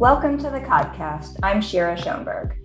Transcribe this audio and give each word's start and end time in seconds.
Welcome 0.00 0.38
to 0.38 0.48
the 0.48 0.60
podcast. 0.60 1.36
I'm 1.42 1.60
Shira 1.60 1.94
Schoenberg. 1.94 2.58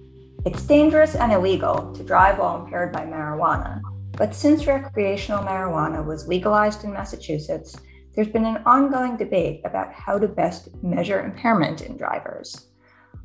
It's 0.46 0.64
dangerous 0.64 1.16
and 1.16 1.34
illegal 1.34 1.92
to 1.92 2.02
drive 2.02 2.40
while 2.40 2.64
impaired 2.64 2.94
by 2.94 3.02
marijuana, 3.02 3.82
but 4.14 4.34
since 4.34 4.66
recreational 4.66 5.44
marijuana 5.44 6.06
was 6.06 6.30
legalized 6.30 6.86
in 6.86 6.94
Massachusetts, 6.94 7.76
there's 8.14 8.30
been 8.30 8.46
an 8.46 8.64
ongoing 8.66 9.18
debate 9.18 9.60
about 9.66 9.92
how 9.92 10.18
to 10.18 10.30
best 10.30 10.70
measure 10.82 11.26
impairment 11.26 11.82
in 11.82 11.98
drivers. 11.98 12.70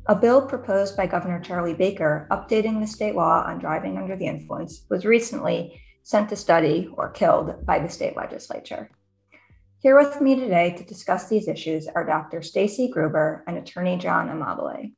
A 0.07 0.15
bill 0.15 0.45
proposed 0.45 0.97
by 0.97 1.07
Governor 1.07 1.39
Charlie 1.39 1.73
Baker 1.73 2.27
updating 2.31 2.81
the 2.81 2.87
state 2.87 3.15
law 3.15 3.45
on 3.47 3.59
driving 3.59 3.97
under 3.97 4.17
the 4.17 4.27
influence 4.27 4.85
was 4.89 5.05
recently 5.05 5.81
sent 6.03 6.27
to 6.27 6.35
study 6.35 6.89
or 6.97 7.11
killed 7.11 7.65
by 7.65 7.79
the 7.79 7.87
state 7.87 8.17
legislature. 8.17 8.89
Here 9.83 9.97
with 9.97 10.21
me 10.21 10.35
today 10.35 10.75
to 10.77 10.83
discuss 10.83 11.27
these 11.27 11.47
issues 11.47 11.87
are 11.87 12.05
Dr. 12.05 12.41
Staci 12.41 12.91
Gruber 12.91 13.43
and 13.47 13.57
Attorney 13.57 13.97
John 13.97 14.27
Amabile. 14.29 14.93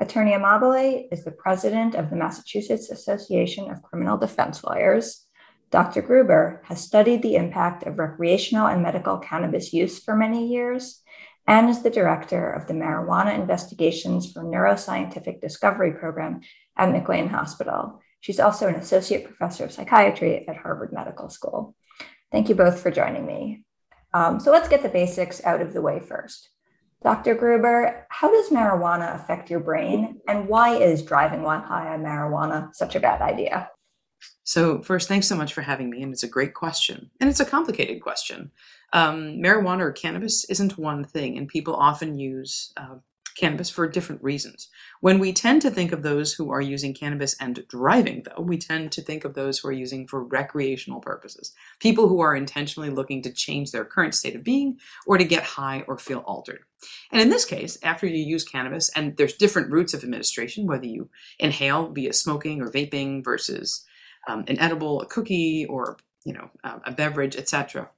Attorney 0.00 0.32
Amabile 0.32 1.06
is 1.12 1.22
the 1.22 1.30
president 1.30 1.94
of 1.94 2.10
the 2.10 2.16
Massachusetts 2.16 2.90
Association 2.90 3.70
of 3.70 3.84
Criminal 3.84 4.18
Defense 4.18 4.64
Lawyers. 4.64 5.24
Dr. 5.70 6.02
Gruber 6.02 6.60
has 6.64 6.82
studied 6.82 7.22
the 7.22 7.36
impact 7.36 7.86
of 7.86 8.00
recreational 8.00 8.66
and 8.66 8.82
medical 8.82 9.18
cannabis 9.18 9.72
use 9.72 10.02
for 10.02 10.16
many 10.16 10.48
years 10.48 11.02
and 11.46 11.70
is 11.70 11.84
the 11.84 11.88
director 11.90 12.50
of 12.50 12.66
the 12.66 12.74
Marijuana 12.74 13.32
Investigations 13.32 14.32
for 14.32 14.42
Neuroscientific 14.42 15.40
Discovery 15.40 15.92
program 15.92 16.40
at 16.76 16.90
McLean 16.90 17.28
Hospital. 17.28 18.02
She's 18.18 18.40
also 18.40 18.66
an 18.66 18.74
associate 18.74 19.24
professor 19.24 19.66
of 19.66 19.70
psychiatry 19.70 20.48
at 20.48 20.56
Harvard 20.56 20.92
Medical 20.92 21.30
School. 21.30 21.76
Thank 22.32 22.48
you 22.48 22.56
both 22.56 22.80
for 22.80 22.90
joining 22.90 23.24
me. 23.24 23.62
Um, 24.16 24.40
so 24.40 24.50
let's 24.50 24.68
get 24.68 24.82
the 24.82 24.88
basics 24.88 25.44
out 25.44 25.60
of 25.60 25.74
the 25.74 25.82
way 25.82 26.00
first. 26.00 26.48
Dr. 27.02 27.34
Gruber, 27.34 28.06
how 28.08 28.30
does 28.30 28.48
marijuana 28.48 29.14
affect 29.14 29.50
your 29.50 29.60
brain, 29.60 30.20
and 30.26 30.48
why 30.48 30.74
is 30.74 31.02
driving 31.02 31.42
while 31.42 31.60
high 31.60 31.92
on 31.92 32.00
marijuana 32.00 32.74
such 32.74 32.96
a 32.96 33.00
bad 33.00 33.20
idea? 33.20 33.70
So, 34.44 34.80
first, 34.80 35.06
thanks 35.06 35.28
so 35.28 35.36
much 35.36 35.52
for 35.52 35.60
having 35.60 35.90
me. 35.90 36.02
And 36.02 36.14
it's 36.14 36.22
a 36.22 36.28
great 36.28 36.54
question. 36.54 37.10
And 37.20 37.28
it's 37.28 37.40
a 37.40 37.44
complicated 37.44 38.00
question. 38.00 38.50
Um, 38.94 39.34
marijuana 39.34 39.80
or 39.80 39.92
cannabis 39.92 40.44
isn't 40.44 40.78
one 40.78 41.04
thing, 41.04 41.36
and 41.36 41.46
people 41.46 41.76
often 41.76 42.18
use 42.18 42.72
uh, 42.78 42.96
cannabis 43.36 43.70
for 43.70 43.86
different 43.88 44.22
reasons. 44.22 44.68
When 45.00 45.18
we 45.18 45.32
tend 45.32 45.62
to 45.62 45.70
think 45.70 45.92
of 45.92 46.02
those 46.02 46.32
who 46.32 46.50
are 46.50 46.60
using 46.60 46.94
cannabis 46.94 47.36
and 47.38 47.64
driving, 47.68 48.24
though, 48.24 48.42
we 48.42 48.56
tend 48.56 48.92
to 48.92 49.02
think 49.02 49.24
of 49.24 49.34
those 49.34 49.58
who 49.58 49.68
are 49.68 49.72
using 49.72 50.08
for 50.08 50.24
recreational 50.24 51.00
purposes. 51.00 51.52
People 51.78 52.08
who 52.08 52.20
are 52.20 52.34
intentionally 52.34 52.90
looking 52.90 53.22
to 53.22 53.32
change 53.32 53.70
their 53.70 53.84
current 53.84 54.14
state 54.14 54.34
of 54.34 54.42
being 54.42 54.78
or 55.06 55.18
to 55.18 55.24
get 55.24 55.42
high 55.42 55.84
or 55.86 55.98
feel 55.98 56.20
altered. 56.20 56.60
And 57.12 57.20
in 57.20 57.28
this 57.28 57.44
case, 57.44 57.78
after 57.82 58.06
you 58.06 58.24
use 58.24 58.44
cannabis, 58.44 58.90
and 58.96 59.16
there's 59.16 59.34
different 59.34 59.70
routes 59.70 59.94
of 59.94 60.02
administration, 60.02 60.66
whether 60.66 60.86
you 60.86 61.10
inhale 61.38 61.90
via 61.90 62.12
smoking 62.12 62.62
or 62.62 62.70
vaping 62.70 63.22
versus 63.22 63.84
um, 64.28 64.44
an 64.48 64.58
edible, 64.58 65.02
a 65.02 65.06
cookie, 65.06 65.66
or 65.66 65.98
you 66.24 66.32
know, 66.32 66.50
a 66.64 66.90
beverage, 66.90 67.36
etc 67.36 67.88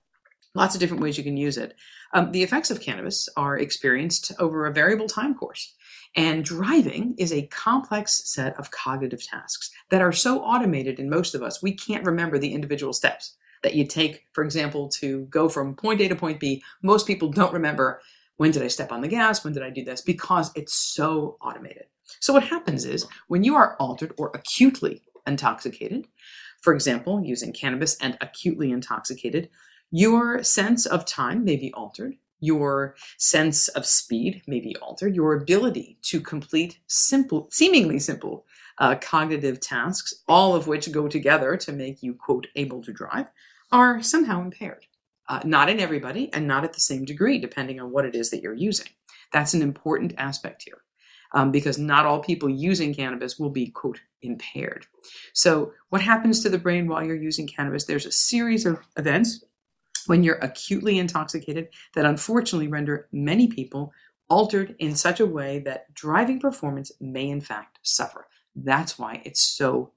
lots 0.54 0.74
of 0.74 0.80
different 0.80 1.02
ways 1.02 1.18
you 1.18 1.24
can 1.24 1.36
use 1.36 1.58
it. 1.58 1.74
Um, 2.12 2.32
the 2.32 2.42
effects 2.42 2.70
of 2.70 2.80
cannabis 2.80 3.28
are 3.36 3.58
experienced 3.58 4.32
over 4.38 4.66
a 4.66 4.72
variable 4.72 5.08
time 5.08 5.34
course. 5.34 5.74
And 6.16 6.44
driving 6.44 7.14
is 7.18 7.32
a 7.32 7.46
complex 7.48 8.22
set 8.30 8.58
of 8.58 8.70
cognitive 8.70 9.22
tasks 9.22 9.70
that 9.90 10.02
are 10.02 10.12
so 10.12 10.40
automated 10.40 10.98
in 10.98 11.10
most 11.10 11.34
of 11.34 11.42
us, 11.42 11.62
we 11.62 11.72
can't 11.74 12.06
remember 12.06 12.38
the 12.38 12.54
individual 12.54 12.92
steps 12.92 13.36
that 13.62 13.74
you 13.74 13.86
take, 13.86 14.26
for 14.32 14.42
example, 14.42 14.88
to 14.88 15.26
go 15.26 15.48
from 15.48 15.74
point 15.74 16.00
A 16.00 16.08
to 16.08 16.16
point 16.16 16.40
B. 16.40 16.62
Most 16.82 17.06
people 17.06 17.28
don't 17.30 17.52
remember 17.52 18.00
when 18.36 18.52
did 18.52 18.62
I 18.62 18.68
step 18.68 18.92
on 18.92 19.00
the 19.00 19.08
gas? 19.08 19.42
When 19.44 19.52
did 19.52 19.64
I 19.64 19.70
do 19.70 19.84
this? 19.84 20.00
Because 20.00 20.52
it's 20.54 20.72
so 20.72 21.36
automated. 21.42 21.86
So, 22.20 22.32
what 22.32 22.44
happens 22.44 22.84
is 22.84 23.06
when 23.26 23.44
you 23.44 23.56
are 23.56 23.76
altered 23.80 24.14
or 24.16 24.30
acutely 24.32 25.02
intoxicated, 25.26 26.06
for 26.62 26.72
example, 26.72 27.22
using 27.22 27.52
cannabis 27.52 27.96
and 28.00 28.16
acutely 28.20 28.70
intoxicated, 28.70 29.50
your 29.90 30.42
sense 30.42 30.86
of 30.86 31.06
time 31.06 31.44
may 31.44 31.56
be 31.56 31.72
altered. 31.72 32.14
Your 32.40 32.94
sense 33.16 33.68
of 33.68 33.84
speed 33.84 34.42
may 34.46 34.60
be 34.60 34.76
altered. 34.76 35.16
Your 35.16 35.34
ability 35.34 35.98
to 36.02 36.20
complete 36.20 36.78
simple, 36.86 37.48
seemingly 37.50 37.98
simple 37.98 38.44
uh, 38.78 38.94
cognitive 38.96 39.60
tasks, 39.60 40.22
all 40.28 40.54
of 40.54 40.66
which 40.66 40.92
go 40.92 41.08
together 41.08 41.56
to 41.56 41.72
make 41.72 42.02
you, 42.02 42.14
quote, 42.14 42.46
able 42.54 42.82
to 42.82 42.92
drive, 42.92 43.26
are 43.72 44.02
somehow 44.02 44.40
impaired. 44.40 44.86
Uh, 45.28 45.40
not 45.44 45.68
in 45.68 45.78
everybody 45.78 46.32
and 46.32 46.46
not 46.46 46.64
at 46.64 46.72
the 46.72 46.80
same 46.80 47.04
degree, 47.04 47.38
depending 47.38 47.80
on 47.80 47.90
what 47.90 48.06
it 48.06 48.14
is 48.14 48.30
that 48.30 48.40
you're 48.40 48.54
using. 48.54 48.88
That's 49.32 49.52
an 49.52 49.60
important 49.60 50.14
aspect 50.16 50.62
here. 50.62 50.78
Um, 51.34 51.50
because 51.50 51.76
not 51.76 52.06
all 52.06 52.20
people 52.20 52.48
using 52.48 52.94
cannabis 52.94 53.38
will 53.38 53.50
be, 53.50 53.66
quote, 53.66 54.00
impaired. 54.22 54.86
So, 55.34 55.72
what 55.90 56.00
happens 56.00 56.42
to 56.42 56.48
the 56.48 56.56
brain 56.56 56.88
while 56.88 57.04
you're 57.04 57.16
using 57.16 57.46
cannabis? 57.46 57.84
There's 57.84 58.06
a 58.06 58.12
series 58.12 58.64
of 58.64 58.78
events 58.96 59.44
when 60.08 60.22
you're 60.22 60.36
acutely 60.36 60.98
intoxicated 60.98 61.68
that 61.94 62.06
unfortunately 62.06 62.68
render 62.68 63.08
many 63.12 63.46
people 63.46 63.92
altered 64.28 64.74
in 64.78 64.94
such 64.94 65.20
a 65.20 65.26
way 65.26 65.58
that 65.60 65.92
driving 65.94 66.40
performance 66.40 66.92
may 67.00 67.28
in 67.28 67.40
fact 67.40 67.78
suffer. 67.82 68.26
That's 68.56 68.98
why 68.98 69.22
it's 69.24 69.42
so 69.42 69.92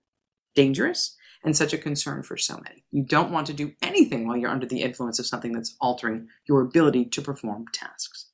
dangerous 0.56 1.18
and 1.44 1.56
such 1.56 1.74
a 1.74 1.78
concern 1.78 2.24
for 2.24 2.38
so 2.38 2.60
many. 2.64 2.84
You 2.92 3.04
don't 3.04 3.32
want 3.32 3.48
to 3.48 3.54
do 3.54 3.74
anything 3.82 4.28
while 4.28 4.38
you're 4.38 4.52
under 4.52 4.68
the 4.68 4.82
influence 4.82 5.18
of 5.18 5.26
something 5.26 5.54
that's 5.54 5.76
altering 5.82 6.28
your 6.48 6.62
ability 6.62 7.06
to 7.06 7.22
perform 7.22 7.66
tasks. 7.74 8.28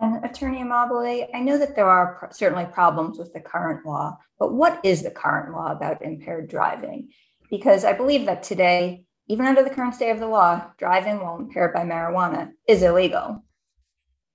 And 0.00 0.24
Attorney 0.24 0.62
Amabile, 0.62 1.28
I 1.34 1.40
know 1.40 1.58
that 1.58 1.76
there 1.76 1.88
are 1.88 2.14
pr- 2.14 2.32
certainly 2.32 2.66
problems 2.66 3.18
with 3.18 3.32
the 3.32 3.40
current 3.40 3.86
law, 3.86 4.18
but 4.38 4.52
what 4.52 4.80
is 4.84 5.02
the 5.02 5.10
current 5.10 5.54
law 5.54 5.70
about 5.70 6.02
impaired 6.02 6.48
driving? 6.48 7.10
Because 7.50 7.84
I 7.84 7.92
believe 7.92 8.26
that 8.26 8.42
today 8.42 9.06
even 9.28 9.46
under 9.46 9.62
the 9.62 9.70
current 9.70 9.94
state 9.94 10.10
of 10.10 10.20
the 10.20 10.26
law, 10.26 10.66
driving 10.78 11.20
while 11.20 11.38
impaired 11.38 11.72
by 11.72 11.82
marijuana 11.82 12.52
is 12.68 12.82
illegal. 12.82 13.44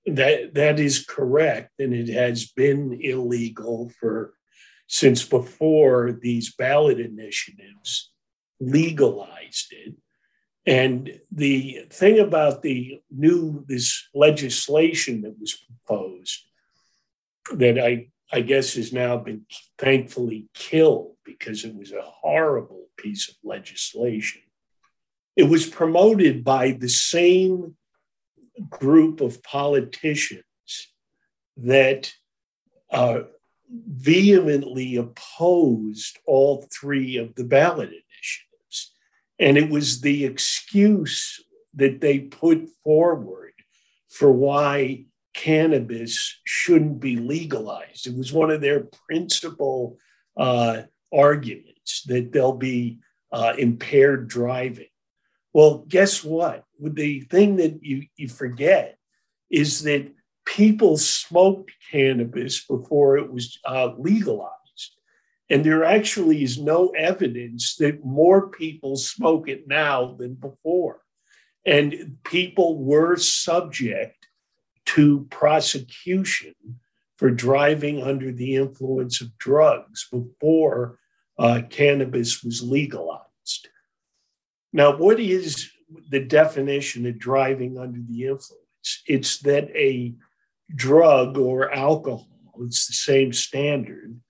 That 0.06 0.54
that 0.54 0.80
is 0.80 1.04
correct, 1.04 1.72
and 1.78 1.94
it 1.94 2.08
has 2.08 2.46
been 2.46 2.98
illegal 3.00 3.90
for 4.00 4.32
since 4.86 5.24
before 5.24 6.18
these 6.20 6.54
ballot 6.54 6.98
initiatives 6.98 8.10
legalized 8.58 9.72
it. 9.72 9.94
And 10.66 11.20
the 11.30 11.86
thing 11.90 12.18
about 12.18 12.62
the 12.62 13.00
new 13.10 13.64
this 13.68 14.08
legislation 14.14 15.22
that 15.22 15.38
was 15.38 15.54
proposed 15.54 16.40
that 17.54 17.78
I 17.78 18.08
I 18.32 18.40
guess 18.40 18.74
has 18.74 18.92
now 18.92 19.18
been 19.18 19.44
thankfully 19.78 20.48
killed 20.54 21.16
because 21.24 21.64
it 21.64 21.74
was 21.74 21.92
a 21.92 22.02
horrible 22.02 22.86
piece 22.96 23.28
of 23.28 23.34
legislation 23.44 24.42
it 25.36 25.44
was 25.44 25.66
promoted 25.66 26.44
by 26.44 26.72
the 26.72 26.88
same 26.88 27.76
group 28.68 29.20
of 29.20 29.42
politicians 29.42 30.44
that 31.56 32.12
uh, 32.90 33.20
vehemently 33.70 34.96
opposed 34.96 36.18
all 36.26 36.66
three 36.72 37.16
of 37.16 37.34
the 37.36 37.44
ballot 37.44 37.88
initiatives. 37.88 38.92
And 39.38 39.56
it 39.56 39.70
was 39.70 40.00
the 40.00 40.24
excuse 40.24 41.42
that 41.74 42.00
they 42.00 42.18
put 42.18 42.68
forward 42.82 43.52
for 44.08 44.32
why 44.32 45.04
cannabis 45.34 46.40
shouldn't 46.44 47.00
be 47.00 47.16
legalized. 47.16 48.06
It 48.06 48.16
was 48.16 48.32
one 48.32 48.50
of 48.50 48.60
their 48.60 48.88
principal 49.08 49.96
uh, 50.36 50.82
arguments 51.12 52.02
that 52.06 52.32
there'll 52.32 52.52
be 52.52 52.98
uh, 53.32 53.54
impaired 53.56 54.28
driving. 54.28 54.89
Well, 55.52 55.84
guess 55.88 56.22
what? 56.22 56.64
The 56.80 57.20
thing 57.22 57.56
that 57.56 57.80
you, 57.82 58.06
you 58.16 58.28
forget 58.28 58.98
is 59.50 59.82
that 59.82 60.12
people 60.46 60.96
smoked 60.96 61.72
cannabis 61.90 62.64
before 62.64 63.18
it 63.18 63.32
was 63.32 63.58
uh, 63.64 63.90
legalized. 63.98 64.54
And 65.48 65.64
there 65.64 65.84
actually 65.84 66.44
is 66.44 66.58
no 66.58 66.88
evidence 66.90 67.74
that 67.76 68.04
more 68.04 68.48
people 68.48 68.96
smoke 68.96 69.48
it 69.48 69.66
now 69.66 70.14
than 70.18 70.34
before. 70.34 71.00
And 71.66 72.18
people 72.24 72.82
were 72.82 73.16
subject 73.16 74.28
to 74.86 75.26
prosecution 75.30 76.54
for 77.16 77.30
driving 77.30 78.02
under 78.02 78.32
the 78.32 78.54
influence 78.54 79.20
of 79.20 79.36
drugs 79.38 80.08
before 80.10 80.98
uh, 81.38 81.62
cannabis 81.68 82.42
was 82.42 82.62
legalized. 82.62 83.29
Now, 84.72 84.96
what 84.96 85.18
is 85.20 85.70
the 86.08 86.20
definition 86.20 87.06
of 87.06 87.18
driving 87.18 87.78
under 87.78 88.00
the 88.08 88.26
influence? 88.26 89.02
It's 89.06 89.38
that 89.40 89.68
a 89.76 90.14
drug 90.74 91.36
or 91.36 91.72
alcohol, 91.72 92.28
it's 92.60 92.86
the 92.86 92.94
same 92.94 93.32
standard, 93.32 94.20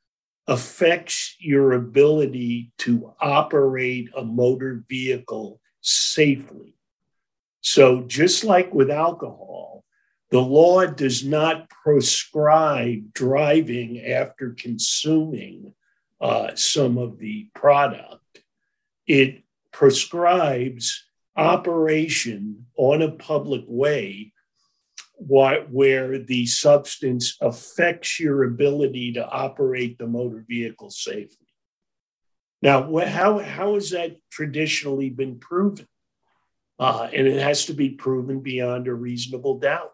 affects 0.47 1.37
your 1.39 1.73
ability 1.73 2.73
to 2.79 3.15
operate 3.21 4.09
a 4.17 4.25
motor 4.25 4.85
vehicle 4.89 5.61
safely. 5.81 6.75
So, 7.61 8.03
just 8.03 8.43
like 8.43 8.73
with 8.73 8.91
alcohol, 8.91 9.85
The 10.31 10.41
law 10.41 10.87
does 10.87 11.25
not 11.25 11.69
prescribe 11.69 13.13
driving 13.13 14.05
after 14.05 14.51
consuming 14.51 15.75
uh, 16.21 16.55
some 16.55 16.99
of 16.99 17.19
the 17.19 17.49
product. 17.55 18.43
It 19.07 19.43
prescribes 19.72 21.05
operation 21.37 22.67
on 22.76 23.02
a 23.02 23.11
public 23.11 23.64
way 23.67 24.32
where 25.19 26.19
the 26.19 26.46
substance 26.46 27.37
affects 27.40 28.19
your 28.19 28.44
ability 28.44 29.12
to 29.12 29.28
operate 29.28 29.99
the 29.99 30.06
motor 30.06 30.44
vehicle 30.49 30.90
safely. 30.90 31.46
Now, 32.62 32.99
how, 32.99 33.38
how 33.38 33.75
has 33.75 33.90
that 33.90 34.17
traditionally 34.31 35.11
been 35.11 35.38
proven? 35.38 35.87
Uh, 36.78 37.08
and 37.12 37.26
it 37.26 37.40
has 37.40 37.67
to 37.67 37.75
be 37.75 37.90
proven 37.90 38.40
beyond 38.40 38.88
a 38.88 38.94
reasonable 38.94 39.58
doubt. 39.58 39.90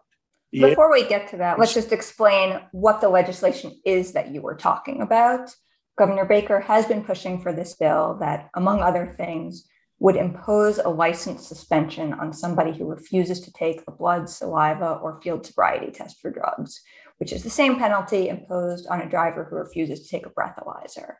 Before 0.53 0.89
we 0.89 1.05
get 1.05 1.29
to 1.31 1.37
that, 1.37 1.59
let's 1.59 1.73
just 1.73 1.91
explain 1.91 2.61
what 2.71 3.01
the 3.01 3.09
legislation 3.09 3.77
is 3.85 4.13
that 4.13 4.31
you 4.31 4.41
were 4.41 4.55
talking 4.55 5.01
about. 5.01 5.53
Governor 5.97 6.25
Baker 6.25 6.59
has 6.59 6.85
been 6.85 7.03
pushing 7.03 7.41
for 7.41 7.51
this 7.51 7.75
bill 7.75 8.17
that, 8.19 8.49
among 8.53 8.81
other 8.81 9.13
things, 9.17 9.67
would 9.99 10.15
impose 10.15 10.77
a 10.77 10.89
license 10.89 11.47
suspension 11.47 12.13
on 12.13 12.31
somebody 12.31 12.71
who 12.71 12.85
refuses 12.85 13.41
to 13.41 13.51
take 13.51 13.81
a 13.87 13.91
blood, 13.91 14.29
saliva, 14.29 14.99
or 15.01 15.19
field 15.21 15.43
sobriety 15.43 15.91
test 15.91 16.19
for 16.21 16.29
drugs, 16.29 16.81
which 17.17 17.33
is 17.33 17.43
the 17.43 17.49
same 17.49 17.79
penalty 17.79 18.29
imposed 18.29 18.85
on 18.87 19.01
a 19.01 19.09
driver 19.09 19.47
who 19.49 19.55
refuses 19.55 20.03
to 20.03 20.09
take 20.09 20.27
a 20.27 20.29
breathalyzer. 20.29 21.15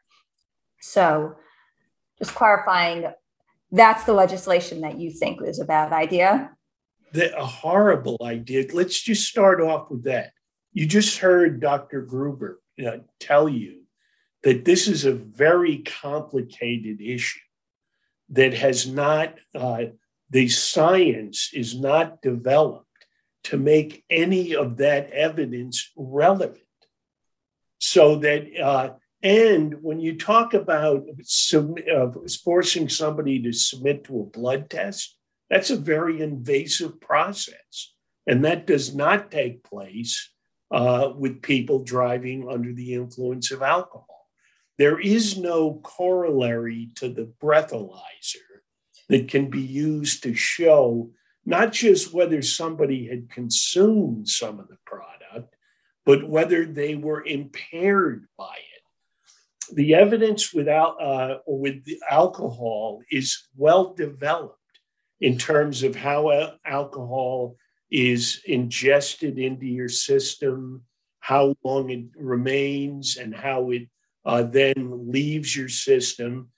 So, 0.80 1.34
just 2.20 2.36
clarifying, 2.36 3.06
that's 3.72 4.04
the 4.04 4.14
legislation 4.14 4.82
that 4.82 5.00
you 5.00 5.10
think 5.10 5.42
is 5.42 5.60
a 5.60 5.66
bad 5.66 5.92
idea? 5.92 6.52
The, 7.14 7.36
a 7.36 7.46
horrible 7.46 8.18
idea. 8.22 8.66
Let's 8.72 9.02
just 9.02 9.28
start 9.28 9.60
off 9.60 9.90
with 9.90 10.04
that. 10.04 10.34
You 10.72 10.86
just 10.86 11.18
heard 11.18 11.60
Dr. 11.60 12.04
Gruber 12.04 12.62
you 12.76 12.86
know, 12.86 13.04
tell 13.20 13.50
you 13.50 13.77
that 14.48 14.64
this 14.64 14.88
is 14.88 15.04
a 15.04 15.12
very 15.12 15.80
complicated 15.80 17.02
issue 17.02 17.42
that 18.30 18.54
has 18.54 18.88
not, 18.88 19.36
uh, 19.54 19.84
the 20.30 20.48
science 20.48 21.50
is 21.54 21.78
not 21.78 22.22
developed 22.22 22.86
to 23.44 23.58
make 23.58 24.06
any 24.10 24.56
of 24.56 24.78
that 24.78 25.12
evidence 25.12 25.92
relevant. 25.98 26.64
So 27.80 28.20
that, 28.20 28.48
uh, 28.58 28.94
and 29.22 29.76
when 29.82 30.00
you 30.00 30.18
talk 30.18 30.54
about 30.54 31.04
uh, 31.54 32.08
forcing 32.42 32.88
somebody 32.88 33.42
to 33.42 33.52
submit 33.52 34.06
to 34.06 34.22
a 34.22 34.38
blood 34.40 34.70
test, 34.70 35.18
that's 35.50 35.72
a 35.72 35.76
very 35.76 36.22
invasive 36.22 37.02
process. 37.02 37.94
And 38.26 38.46
that 38.46 38.66
does 38.66 38.96
not 38.96 39.30
take 39.30 39.66
place 39.66 40.32
uh, 40.72 41.12
with 41.18 41.42
people 41.42 41.84
driving 41.84 42.48
under 42.50 42.72
the 42.72 42.94
influence 42.94 43.52
of 43.52 43.62
alcohol. 43.62 44.17
There 44.78 45.00
is 45.00 45.38
no 45.38 45.76
corollary 45.84 46.90
to 46.96 47.10
the 47.10 47.32
breathalyzer 47.42 48.62
that 49.10 49.28
can 49.28 49.50
be 49.50 49.62
used 49.62 50.24
to 50.24 50.36
show 50.36 51.12
not 51.46 51.72
just 51.72 52.14
whether 52.14 52.42
somebody 52.42 53.08
had 53.08 53.30
consumed 53.30 54.28
some 54.28 54.60
of 54.60 54.68
the 54.68 54.78
product, 54.86 55.56
but 56.06 56.28
whether 56.28 56.66
they 56.66 56.96
were 56.96 57.26
impaired 57.26 58.28
by 58.38 58.56
it. 58.56 59.76
The 59.76 59.96
evidence 59.96 60.54
without 60.54 61.02
uh, 61.02 61.40
with 61.48 61.86
alcohol 62.10 63.02
is 63.10 63.48
well 63.56 63.94
developed 63.94 64.56
in 65.20 65.38
terms 65.38 65.84
of 65.84 65.96
how 65.96 66.58
alcohol 66.66 67.56
is 67.90 68.42
ingested 68.46 69.40
into 69.40 69.66
your 69.66 69.90
system, 69.90 70.84
how 71.20 71.56
long 71.64 71.90
it 71.90 72.06
remains, 72.16 73.18
and 73.18 73.34
how 73.34 73.72
it 73.72 73.88
uh, 74.28 74.44
then 74.44 75.10
leaves 75.10 75.56
your 75.56 75.70
system. 75.70 76.50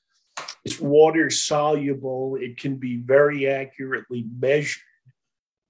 It's 0.65 0.79
water 0.79 1.29
soluble, 1.29 2.37
it 2.41 2.57
can 2.57 2.75
be 2.77 2.97
very 2.97 3.47
accurately 3.47 4.25
measured. 4.39 4.81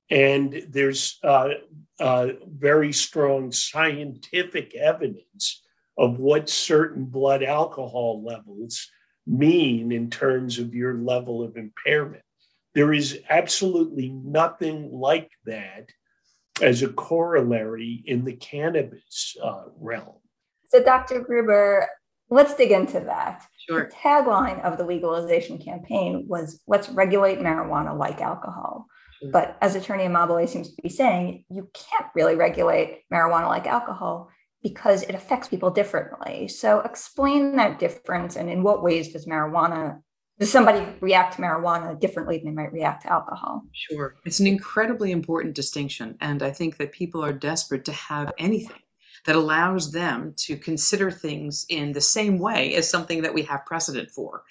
And 0.10 0.64
there's 0.70 1.20
uh, 1.24 1.50
uh, 2.00 2.28
very 2.48 2.94
strong 2.94 3.52
scientific 3.52 4.74
evidence 4.76 5.62
of 5.98 6.18
what 6.18 6.50
certain 6.50 7.06
blood 7.06 7.44
alcohol 7.44 8.24
levels 8.24 8.90
mean 9.28 9.92
in 9.92 10.10
terms 10.10 10.58
of 10.58 10.74
your 10.74 10.96
level 10.96 11.44
of 11.44 11.58
impairment. 11.58 12.24
There 12.74 12.94
is 12.94 13.20
absolutely 13.30 14.10
nothing 14.10 14.90
like 14.92 15.30
that 15.46 15.90
as 16.62 16.82
a 16.82 16.88
corollary 16.88 18.02
in 18.06 18.24
the 18.24 18.34
cannabis 18.34 19.36
uh, 19.44 19.66
realm. 19.78 20.16
So, 20.70 20.84
Dr. 20.84 21.22
Gruber, 21.22 21.88
let's 22.30 22.56
dig 22.56 22.72
into 22.72 23.00
that. 23.02 23.46
Sure. 23.68 23.86
The 23.86 23.96
tagline 23.96 24.64
of 24.64 24.78
the 24.78 24.86
legalization 24.86 25.58
campaign 25.58 26.26
was 26.28 26.62
let's 26.68 26.90
regulate 26.90 27.40
marijuana 27.40 27.98
like 27.98 28.22
alcohol. 28.22 28.88
Sure. 29.22 29.32
But 29.32 29.58
as 29.62 29.76
Attorney 29.76 30.06
Amabile 30.06 30.48
seems 30.48 30.74
to 30.74 30.82
be 30.82 30.90
saying, 30.90 31.46
you 31.50 31.70
can't 31.74 32.10
really 32.16 32.36
regulate 32.36 33.04
marijuana 33.12 33.48
like 33.48 33.68
alcohol 33.68 34.30
because 34.64 35.04
it 35.04 35.16
affects 35.16 35.48
people 35.48 35.72
differently. 35.72 36.48
So 36.48 36.80
explain 36.82 37.56
that 37.56 37.80
difference 37.80 38.36
and 38.36 38.50
in 38.50 38.64
what 38.64 38.84
ways 38.84 39.14
does 39.14 39.26
marijuana 39.26 40.02
does 40.40 40.50
somebody 40.50 40.86
react 41.02 41.36
to 41.36 41.42
marijuana 41.42 42.00
differently 42.00 42.38
than 42.38 42.56
they 42.56 42.64
might 42.64 42.72
react 42.72 43.02
to 43.02 43.12
alcohol? 43.12 43.64
Sure. 43.74 44.16
It's 44.26 44.40
an 44.40 44.48
incredibly 44.48 45.12
important 45.12 45.54
distinction. 45.54 46.16
And 46.22 46.42
I 46.42 46.52
think 46.52 46.78
that 46.78 46.94
people 46.94 47.24
are 47.24 47.34
desperate 47.34 47.84
to 47.86 47.92
have 47.92 48.32
anything 48.38 48.80
that 49.30 49.36
allows 49.36 49.92
them 49.92 50.34
to 50.36 50.58
consider 50.58 51.12
things 51.12 51.64
in 51.70 51.92
the 51.92 52.02
same 52.02 52.40
way 52.40 52.74
as 52.74 52.90
something 52.90 53.22
that 53.22 53.36
we 53.36 53.44
have 53.44 53.64
precedent 53.64 54.10
for. 54.10 54.42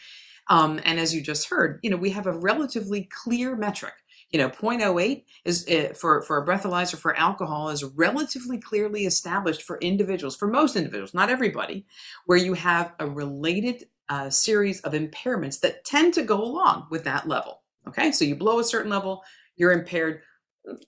Um, 0.50 0.78
and 0.84 1.00
as 1.00 1.12
you 1.12 1.20
just 1.20 1.48
heard, 1.48 1.80
you 1.82 1.90
know, 1.90 1.96
we 1.96 2.10
have 2.10 2.28
a 2.28 2.38
relatively 2.38 3.08
clear 3.25 3.56
metric. 3.56 3.94
You 4.30 4.38
know, 4.38 4.50
0.08 4.50 5.25
is 5.44 5.66
uh, 5.69 5.94
for 5.94 6.22
for 6.22 6.40
a 6.40 6.46
breathalyzer 6.46 6.96
for 6.96 7.12
alcohol 7.16 7.70
is 7.70 7.82
relatively 7.82 8.56
clearly 8.56 9.04
established 9.04 9.62
for 9.62 9.78
individuals, 9.78 10.36
for 10.36 10.46
most 10.46 10.76
individuals, 10.76 11.12
not 11.12 11.28
everybody, 11.28 11.84
where 12.26 12.38
you 12.38 12.54
have 12.54 12.94
a 13.00 13.10
related 13.10 13.86
uh, 14.08 14.30
series 14.30 14.80
of 14.82 14.92
impairments 14.92 15.58
that 15.58 15.84
tend 15.84 16.14
to 16.14 16.22
go 16.22 16.40
along 16.40 16.86
with 16.88 17.02
that 17.02 17.26
level. 17.26 17.62
Okay, 17.88 18.12
so 18.12 18.25
you 18.25 18.36
blow 18.36 18.60
a 18.60 18.64
certain 18.64 18.92
level, 18.92 19.25
you're 19.56 19.72
impaired. 19.72 20.20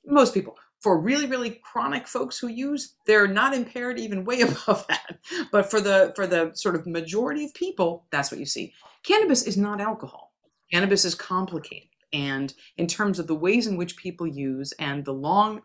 Most 0.07 0.33
people 0.33 0.57
for 0.81 1.01
really 1.01 1.27
really 1.27 1.61
chronic 1.63 2.07
folks 2.07 2.39
who 2.39 2.49
use 2.49 2.95
they're 3.07 3.29
not 3.29 3.55
impaired 3.55 3.99
even 3.99 4.25
way 4.25 4.41
above 4.41 4.87
that 4.89 5.19
but 5.53 5.71
for 5.71 5.81
the 5.81 6.13
for 6.17 6.27
the 6.27 6.51
sort 6.55 6.75
of 6.75 6.87
majority 6.87 7.45
of 7.45 7.55
people 7.55 8.05
that's 8.11 8.31
what 8.31 8.41
you 8.41 8.47
see 8.47 8.73
cannabis 9.03 9.43
is 9.43 9.57
not 9.57 9.81
alcohol 9.81 10.33
cannabis 10.73 11.05
is 11.05 11.15
complicated 11.15 11.89
and 12.13 12.55
in 12.77 12.87
terms 12.87 13.19
of 13.19 13.27
the 13.27 13.35
ways 13.35 13.67
in 13.67 13.77
which 13.77 13.97
people 13.97 14.27
use 14.27 14.73
and 14.79 15.05
the 15.05 15.13
long 15.13 15.63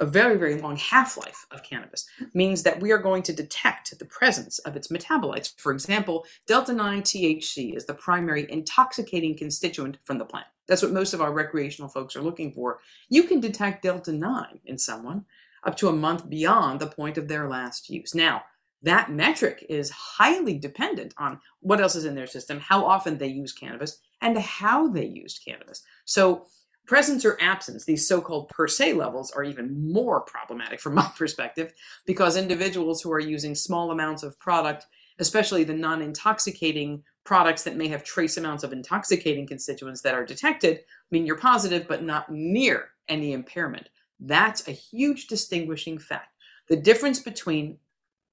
a 0.00 0.06
very, 0.06 0.36
very 0.38 0.58
long 0.60 0.76
half 0.76 1.16
life 1.18 1.46
of 1.50 1.62
cannabis 1.62 2.08
means 2.32 2.62
that 2.62 2.80
we 2.80 2.90
are 2.90 2.98
going 2.98 3.22
to 3.22 3.34
detect 3.34 3.96
the 3.98 4.04
presence 4.06 4.58
of 4.60 4.74
its 4.74 4.88
metabolites. 4.88 5.52
For 5.58 5.72
example, 5.72 6.24
delta 6.46 6.72
9 6.72 7.02
THC 7.02 7.76
is 7.76 7.84
the 7.84 7.94
primary 7.94 8.50
intoxicating 8.50 9.36
constituent 9.36 9.98
from 10.02 10.18
the 10.18 10.24
plant. 10.24 10.46
That's 10.70 10.82
what 10.82 10.92
most 10.92 11.14
of 11.14 11.20
our 11.20 11.32
recreational 11.32 11.90
folks 11.90 12.14
are 12.14 12.22
looking 12.22 12.52
for. 12.52 12.78
You 13.08 13.24
can 13.24 13.40
detect 13.40 13.82
delta 13.82 14.12
9 14.12 14.60
in 14.64 14.78
someone 14.78 15.24
up 15.64 15.76
to 15.78 15.88
a 15.88 15.92
month 15.92 16.30
beyond 16.30 16.78
the 16.78 16.86
point 16.86 17.18
of 17.18 17.26
their 17.26 17.48
last 17.48 17.90
use. 17.90 18.14
Now, 18.14 18.44
that 18.80 19.10
metric 19.10 19.66
is 19.68 19.90
highly 19.90 20.56
dependent 20.56 21.12
on 21.18 21.40
what 21.58 21.80
else 21.80 21.96
is 21.96 22.04
in 22.04 22.14
their 22.14 22.28
system, 22.28 22.60
how 22.60 22.84
often 22.84 23.18
they 23.18 23.26
use 23.26 23.52
cannabis, 23.52 23.98
and 24.22 24.38
how 24.38 24.86
they 24.86 25.06
used 25.06 25.44
cannabis. 25.44 25.82
So, 26.04 26.46
presence 26.86 27.24
or 27.24 27.36
absence, 27.40 27.84
these 27.84 28.06
so 28.06 28.20
called 28.20 28.48
per 28.48 28.68
se 28.68 28.92
levels, 28.92 29.32
are 29.32 29.42
even 29.42 29.92
more 29.92 30.20
problematic 30.20 30.80
from 30.80 30.94
my 30.94 31.10
perspective 31.18 31.72
because 32.06 32.36
individuals 32.36 33.02
who 33.02 33.10
are 33.10 33.18
using 33.18 33.56
small 33.56 33.90
amounts 33.90 34.22
of 34.22 34.38
product, 34.38 34.86
especially 35.18 35.64
the 35.64 35.74
non 35.74 36.00
intoxicating 36.00 37.02
products 37.30 37.62
that 37.62 37.76
may 37.76 37.86
have 37.86 38.02
trace 38.02 38.36
amounts 38.36 38.64
of 38.64 38.72
intoxicating 38.72 39.46
constituents 39.46 40.00
that 40.00 40.16
are 40.16 40.24
detected, 40.24 40.80
mean 41.12 41.24
you're 41.24 41.36
positive 41.36 41.86
but 41.86 42.02
not 42.02 42.28
near 42.28 42.88
any 43.08 43.32
impairment. 43.32 43.88
That's 44.18 44.66
a 44.66 44.72
huge 44.72 45.28
distinguishing 45.28 46.00
fact. 46.00 46.34
The 46.68 46.74
difference 46.74 47.20
between 47.20 47.78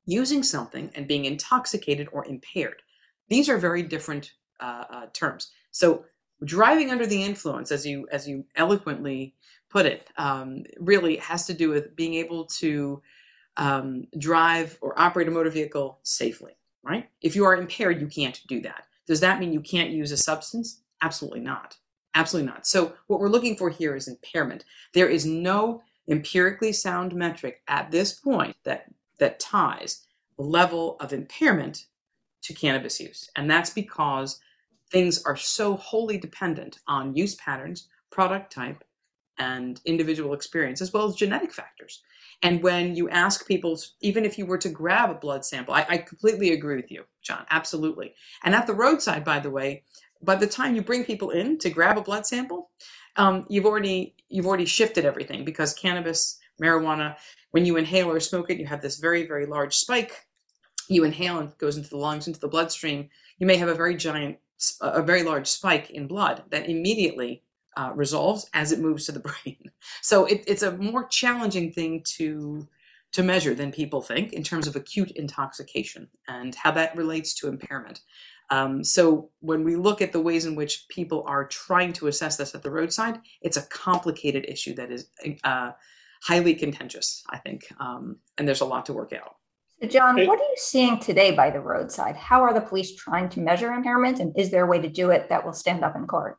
using 0.07 0.41
something 0.41 0.89
and 0.95 1.07
being 1.07 1.25
intoxicated 1.25 2.07
or 2.11 2.25
impaired. 2.25 2.81
These 3.29 3.49
are 3.49 3.59
very 3.59 3.83
different 3.83 4.31
uh, 4.59 4.85
uh, 4.89 5.05
terms. 5.13 5.51
So 5.69 6.05
driving 6.43 6.89
under 6.89 7.05
the 7.05 7.21
influence, 7.21 7.71
as 7.71 7.85
you 7.85 8.07
as 8.11 8.27
you 8.27 8.45
eloquently 8.55 9.35
put 9.69 9.85
it, 9.85 10.09
um, 10.17 10.63
really 10.79 11.17
has 11.17 11.45
to 11.45 11.53
do 11.53 11.69
with 11.69 11.95
being 11.95 12.15
able 12.15 12.45
to 12.61 13.03
um, 13.57 14.07
drive 14.17 14.79
or 14.81 14.99
operate 14.99 15.27
a 15.27 15.31
motor 15.31 15.51
vehicle 15.51 15.99
safely. 16.01 16.53
Right? 16.81 17.07
If 17.21 17.35
you 17.35 17.45
are 17.45 17.55
impaired, 17.55 18.01
you 18.01 18.07
can't 18.07 18.41
do 18.47 18.61
that. 18.61 18.86
Does 19.07 19.19
that 19.21 19.39
mean 19.39 19.53
you 19.53 19.61
can't 19.61 19.89
use 19.89 20.11
a 20.11 20.17
substance? 20.17 20.81
Absolutely 21.01 21.39
not. 21.39 21.77
Absolutely 22.13 22.51
not. 22.51 22.67
So 22.67 22.93
what 23.07 23.19
we're 23.19 23.29
looking 23.29 23.55
for 23.55 23.69
here 23.69 23.95
is 23.95 24.07
impairment. 24.07 24.65
There 24.93 25.09
is 25.09 25.25
no 25.25 25.81
empirically 26.09 26.73
sound 26.73 27.15
metric 27.15 27.61
at 27.67 27.91
this 27.91 28.13
point 28.13 28.55
that 28.63 28.85
that 29.19 29.39
ties 29.39 30.05
level 30.37 30.97
of 30.99 31.13
impairment 31.13 31.85
to 32.43 32.53
cannabis 32.53 32.99
use. 32.99 33.29
And 33.35 33.49
that's 33.49 33.71
because 33.71 34.39
things 34.91 35.23
are 35.23 35.35
so 35.35 35.75
wholly 35.75 36.17
dependent 36.17 36.79
on 36.87 37.15
use 37.15 37.35
patterns, 37.35 37.87
product 38.09 38.53
type, 38.53 38.83
and 39.37 39.81
individual 39.85 40.33
experience, 40.33 40.81
as 40.81 40.93
well 40.93 41.05
as 41.05 41.15
genetic 41.15 41.53
factors. 41.53 42.01
And 42.43 42.61
when 42.61 42.95
you 42.95 43.09
ask 43.09 43.47
people, 43.47 43.79
even 44.01 44.23
if 44.23 44.37
you 44.37 44.45
were 44.45 44.59
to 44.59 44.69
grab 44.69 45.09
a 45.09 45.15
blood 45.15 45.43
sample, 45.43 45.73
I, 45.73 45.85
I, 45.89 45.97
completely 45.97 46.53
agree 46.53 46.75
with 46.75 46.91
you, 46.91 47.05
John, 47.21 47.45
absolutely. 47.49 48.13
And 48.43 48.53
at 48.53 48.67
the 48.67 48.75
roadside, 48.75 49.23
by 49.23 49.39
the 49.39 49.49
way, 49.49 49.83
by 50.21 50.35
the 50.35 50.45
time 50.45 50.75
you 50.75 50.83
bring 50.83 51.03
people 51.03 51.31
in 51.31 51.57
to 51.59 51.69
grab 51.69 51.97
a 51.97 52.01
blood 52.01 52.27
sample, 52.27 52.69
um, 53.15 53.45
you've 53.49 53.65
already 53.65 54.15
you've 54.29 54.45
already 54.45 54.65
shifted 54.65 55.05
everything 55.05 55.45
because 55.45 55.73
cannabis, 55.73 56.37
marijuana, 56.61 57.15
when 57.51 57.65
you 57.65 57.77
inhale 57.77 58.11
or 58.11 58.19
smoke 58.19 58.49
it, 58.51 58.59
you 58.59 58.65
have 58.67 58.81
this 58.81 58.97
very 58.97 59.25
very 59.25 59.45
large 59.45 59.75
spike. 59.75 60.27
You 60.89 61.03
inhale 61.03 61.39
and 61.39 61.49
it 61.49 61.57
goes 61.57 61.77
into 61.77 61.89
the 61.89 61.97
lungs, 61.97 62.27
into 62.27 62.39
the 62.39 62.47
bloodstream. 62.47 63.09
You 63.39 63.47
may 63.47 63.57
have 63.57 63.67
a 63.67 63.75
very 63.75 63.95
giant, 63.95 64.37
a 64.81 65.01
very 65.01 65.23
large 65.23 65.47
spike 65.47 65.89
in 65.89 66.07
blood 66.07 66.43
that 66.51 66.69
immediately 66.69 67.43
uh, 67.77 67.91
resolves 67.95 68.49
as 68.53 68.71
it 68.71 68.79
moves 68.79 69.05
to 69.05 69.11
the 69.11 69.19
brain. 69.45 69.71
So 70.01 70.25
it, 70.25 70.43
it's 70.47 70.63
a 70.63 70.75
more 70.77 71.07
challenging 71.07 71.71
thing 71.71 72.03
to 72.17 72.67
to 73.13 73.23
measure 73.23 73.55
than 73.55 73.71
people 73.71 74.01
think 74.01 74.33
in 74.33 74.43
terms 74.43 74.67
of 74.67 74.75
acute 74.75 75.11
intoxication 75.11 76.09
and 76.27 76.53
how 76.53 76.71
that 76.71 76.95
relates 76.97 77.33
to 77.33 77.47
impairment. 77.47 78.01
Um, 78.49 78.83
so 78.83 79.29
when 79.39 79.63
we 79.63 79.77
look 79.77 80.01
at 80.01 80.11
the 80.11 80.19
ways 80.19 80.45
in 80.45 80.55
which 80.55 80.85
people 80.89 81.23
are 81.25 81.45
trying 81.45 81.93
to 81.93 82.07
assess 82.07 82.35
this 82.35 82.53
at 82.53 82.63
the 82.63 82.69
roadside, 82.69 83.19
it's 83.41 83.55
a 83.57 83.65
complicated 83.67 84.45
issue 84.47 84.75
that 84.75 84.91
is 84.91 85.09
uh, 85.45 85.71
highly 86.21 86.53
contentious, 86.53 87.23
I 87.29 87.37
think, 87.37 87.65
um, 87.79 88.17
and 88.37 88.47
there's 88.47 88.61
a 88.61 88.65
lot 88.65 88.85
to 88.87 88.93
work 88.93 89.13
out. 89.13 89.35
So 89.81 89.87
John, 89.87 90.15
what 90.25 90.39
are 90.39 90.43
you 90.43 90.55
seeing 90.57 90.99
today 90.99 91.31
by 91.31 91.49
the 91.49 91.59
roadside? 91.59 92.15
How 92.15 92.41
are 92.41 92.53
the 92.53 92.61
police 92.61 92.95
trying 92.95 93.29
to 93.29 93.39
measure 93.39 93.71
impairment, 93.71 94.19
and 94.19 94.37
is 94.37 94.49
there 94.49 94.65
a 94.65 94.67
way 94.67 94.79
to 94.79 94.89
do 94.89 95.11
it 95.11 95.29
that 95.29 95.45
will 95.45 95.53
stand 95.53 95.83
up 95.83 95.95
in 95.95 96.07
court? 96.07 96.37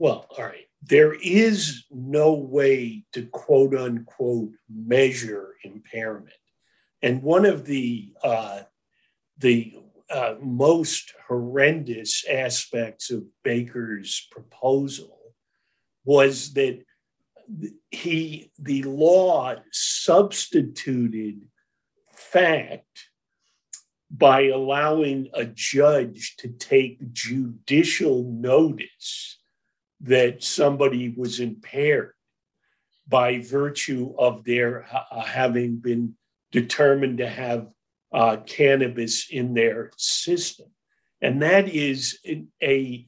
Well, 0.00 0.24
all 0.38 0.44
right. 0.44 0.64
There 0.82 1.12
is 1.12 1.84
no 1.90 2.32
way 2.32 3.04
to 3.12 3.26
quote 3.26 3.74
unquote 3.74 4.52
measure 4.66 5.56
impairment, 5.62 6.32
and 7.02 7.22
one 7.22 7.44
of 7.44 7.66
the 7.66 8.14
uh, 8.24 8.62
the 9.36 9.74
uh, 10.08 10.36
most 10.40 11.12
horrendous 11.28 12.24
aspects 12.26 13.10
of 13.10 13.24
Baker's 13.44 14.26
proposal 14.30 15.18
was 16.06 16.54
that 16.54 16.82
he 17.90 18.50
the 18.58 18.82
law 18.84 19.56
substituted 19.70 21.42
fact 22.14 23.10
by 24.10 24.46
allowing 24.48 25.28
a 25.34 25.44
judge 25.44 26.36
to 26.38 26.48
take 26.48 27.12
judicial 27.12 28.24
notice 28.32 29.39
that 30.00 30.42
somebody 30.42 31.10
was 31.16 31.40
impaired 31.40 32.14
by 33.06 33.40
virtue 33.40 34.14
of 34.18 34.44
their 34.44 34.86
uh, 34.92 35.20
having 35.20 35.76
been 35.76 36.14
determined 36.52 37.18
to 37.18 37.28
have 37.28 37.68
uh, 38.12 38.38
cannabis 38.46 39.28
in 39.30 39.54
their 39.54 39.90
system. 39.96 40.66
And 41.20 41.42
that 41.42 41.68
is 41.68 42.18
a 42.62 43.06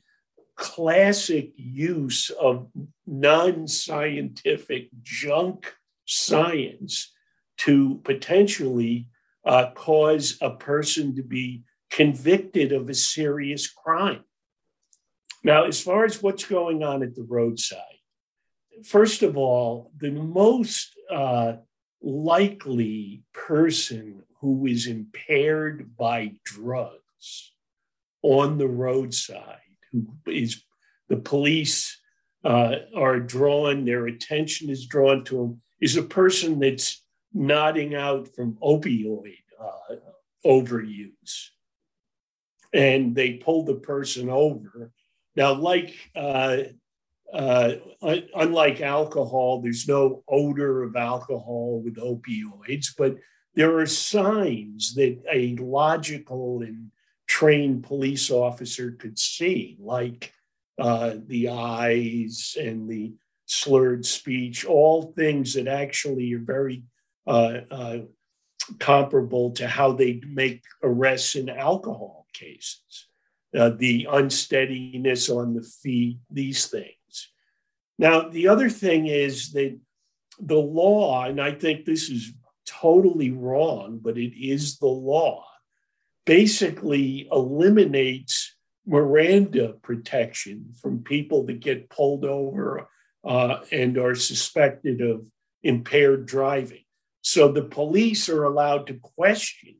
classic 0.56 1.52
use 1.56 2.30
of 2.30 2.68
non 3.06 3.66
scientific 3.66 4.88
junk 5.02 5.74
science 6.04 7.12
to 7.58 8.00
potentially 8.04 9.08
uh, 9.44 9.70
cause 9.74 10.36
a 10.40 10.50
person 10.50 11.16
to 11.16 11.22
be 11.22 11.62
convicted 11.90 12.72
of 12.72 12.88
a 12.88 12.94
serious 12.94 13.68
crime. 13.70 14.24
Now, 15.44 15.64
as 15.64 15.80
far 15.80 16.04
as 16.04 16.22
what's 16.22 16.44
going 16.44 16.82
on 16.82 17.02
at 17.02 17.14
the 17.14 17.24
roadside, 17.24 17.78
first 18.84 19.22
of 19.22 19.36
all, 19.36 19.90
the 19.96 20.10
most 20.10 20.94
uh, 21.10 21.54
likely 22.00 23.24
person 23.32 24.22
who 24.40 24.66
is 24.66 24.86
impaired 24.86 25.96
by 25.96 26.32
drugs 26.44 27.52
on 28.22 28.58
the 28.58 28.68
roadside, 28.68 29.58
who 29.90 30.06
is 30.26 30.62
the 31.08 31.16
police 31.16 31.98
uh, 32.44 32.76
are 32.96 33.20
drawn, 33.20 33.84
their 33.84 34.06
attention 34.06 34.70
is 34.70 34.86
drawn 34.86 35.24
to 35.24 35.42
him, 35.42 35.62
is 35.80 35.96
a 35.96 36.02
person 36.02 36.58
that's 36.58 37.02
nodding 37.32 37.94
out 37.94 38.28
from 38.34 38.58
opioid 38.62 39.38
uh, 39.60 39.96
overuse. 40.44 41.48
And 42.72 43.14
they 43.14 43.34
pull 43.34 43.64
the 43.64 43.74
person 43.74 44.30
over. 44.30 44.92
Now, 45.36 45.54
like 45.54 45.94
uh, 46.14 46.58
uh, 47.32 47.72
unlike 48.34 48.80
alcohol, 48.80 49.60
there's 49.60 49.88
no 49.88 50.22
odor 50.28 50.82
of 50.82 50.96
alcohol 50.96 51.80
with 51.82 51.96
opioids, 51.96 52.88
but 52.96 53.16
there 53.54 53.78
are 53.78 53.86
signs 53.86 54.94
that 54.94 55.18
a 55.30 55.56
logical 55.56 56.62
and 56.62 56.90
trained 57.26 57.84
police 57.84 58.30
officer 58.30 58.92
could 58.92 59.18
see, 59.18 59.76
like 59.80 60.32
uh, 60.78 61.14
the 61.26 61.48
eyes 61.48 62.56
and 62.60 62.88
the 62.88 63.14
slurred 63.46 64.04
speech, 64.04 64.64
all 64.64 65.12
things 65.16 65.54
that 65.54 65.68
actually 65.68 66.32
are 66.34 66.38
very 66.38 66.82
uh, 67.26 67.58
uh, 67.70 67.98
comparable 68.78 69.50
to 69.52 69.66
how 69.66 69.92
they 69.92 70.20
make 70.26 70.62
arrests 70.82 71.34
in 71.34 71.48
alcohol 71.48 72.26
cases. 72.32 73.08
Uh, 73.56 73.70
the 73.76 74.08
unsteadiness 74.10 75.28
on 75.28 75.52
the 75.52 75.62
feet, 75.62 76.18
these 76.30 76.66
things. 76.66 77.28
Now, 77.98 78.28
the 78.30 78.48
other 78.48 78.70
thing 78.70 79.06
is 79.06 79.52
that 79.52 79.78
the 80.40 80.58
law, 80.58 81.24
and 81.24 81.38
I 81.38 81.52
think 81.52 81.84
this 81.84 82.08
is 82.08 82.32
totally 82.64 83.30
wrong, 83.30 84.00
but 84.02 84.16
it 84.16 84.34
is 84.34 84.78
the 84.78 84.86
law, 84.86 85.44
basically 86.24 87.28
eliminates 87.30 88.56
Miranda 88.86 89.74
protection 89.82 90.72
from 90.80 91.04
people 91.04 91.44
that 91.44 91.60
get 91.60 91.90
pulled 91.90 92.24
over 92.24 92.88
uh, 93.24 93.58
and 93.70 93.98
are 93.98 94.14
suspected 94.14 95.00
of 95.00 95.26
impaired 95.62 96.26
driving. 96.26 96.84
So 97.20 97.52
the 97.52 97.62
police 97.62 98.28
are 98.28 98.44
allowed 98.44 98.86
to 98.88 98.94
question 98.94 99.76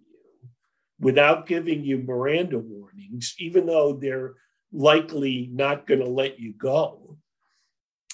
without 1.03 1.47
giving 1.49 1.85
you 1.85 1.99
Miranda 1.99 2.61
warnings, 2.61 3.35
even 3.39 3.67
though 3.67 3.93
they're 3.93 4.35
likely 4.73 5.51
not 5.53 5.87
going 5.87 6.01
to 6.01 6.09
let 6.09 6.39
you 6.39 6.55
go. 6.55 7.19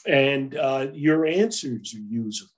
And 0.06 0.56
uh, 0.56 0.88
your 0.94 1.26
answers 1.26 1.94
are 1.94 2.00
usable. 2.00 2.52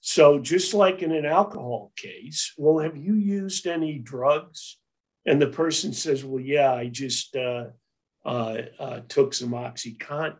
So, 0.00 0.38
just 0.38 0.72
like 0.72 1.02
in 1.02 1.12
an 1.12 1.26
alcohol 1.26 1.92
case, 1.96 2.54
well, 2.56 2.78
have 2.78 2.96
you 2.96 3.14
used 3.14 3.66
any 3.66 3.98
drugs? 3.98 4.78
And 5.26 5.40
the 5.40 5.48
person 5.48 5.92
says, 5.92 6.24
well, 6.24 6.40
yeah, 6.40 6.72
I 6.72 6.86
just 6.86 7.36
uh, 7.36 7.66
uh, 8.24 8.56
uh, 8.78 9.00
took 9.08 9.34
some 9.34 9.50
Oxycontin. 9.50 10.38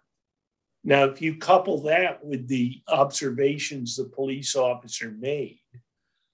Now, 0.85 1.05
if 1.05 1.21
you 1.21 1.37
couple 1.37 1.83
that 1.83 2.25
with 2.25 2.49
the 2.49 2.81
observations 2.89 3.97
the 3.97 4.05
police 4.05 4.57
officer 4.57 5.15
made, 5.19 5.58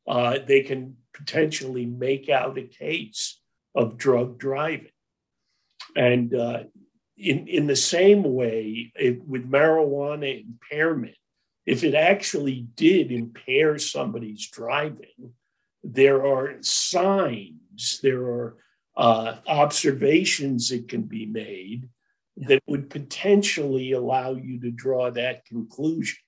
uh, 0.07 0.39
they 0.47 0.63
can 0.63 0.97
potentially 1.13 1.87
make 1.87 2.29
out 2.29 2.59
a 2.59 2.63
case 2.63 3.41
of 3.75 3.97
drug 3.97 4.39
driving. 4.39 4.91
And 5.97 6.35
uh, 6.35 6.65
in, 7.17 7.47
in 7.49 7.67
the 7.67 7.77
same 7.77 8.23
way, 8.23 8.93
it, 8.95 9.23
with 9.27 9.51
marijuana 9.51 10.45
impairment, 10.45 11.17
if 11.67 11.85
it 11.85 11.95
actually 11.95 12.67
did 12.75 13.11
impair 13.11 13.79
somebody's 13.79 14.49
driving, 14.51 15.33
there 15.83 16.27
are 16.27 16.57
signs, 16.61 18.01
there 18.03 18.23
are 18.23 18.57
uh, 18.97 19.37
observations 19.47 20.69
that 20.69 20.89
can 20.89 21.03
be 21.03 21.27
made 21.27 21.89
that 22.37 22.63
would 22.67 22.91
potentially 22.91 23.93
allow 23.93 24.35
you 24.35 24.61
to 24.61 24.71
draw 24.71 25.11
that 25.11 25.45
conclusion. 25.47 26.19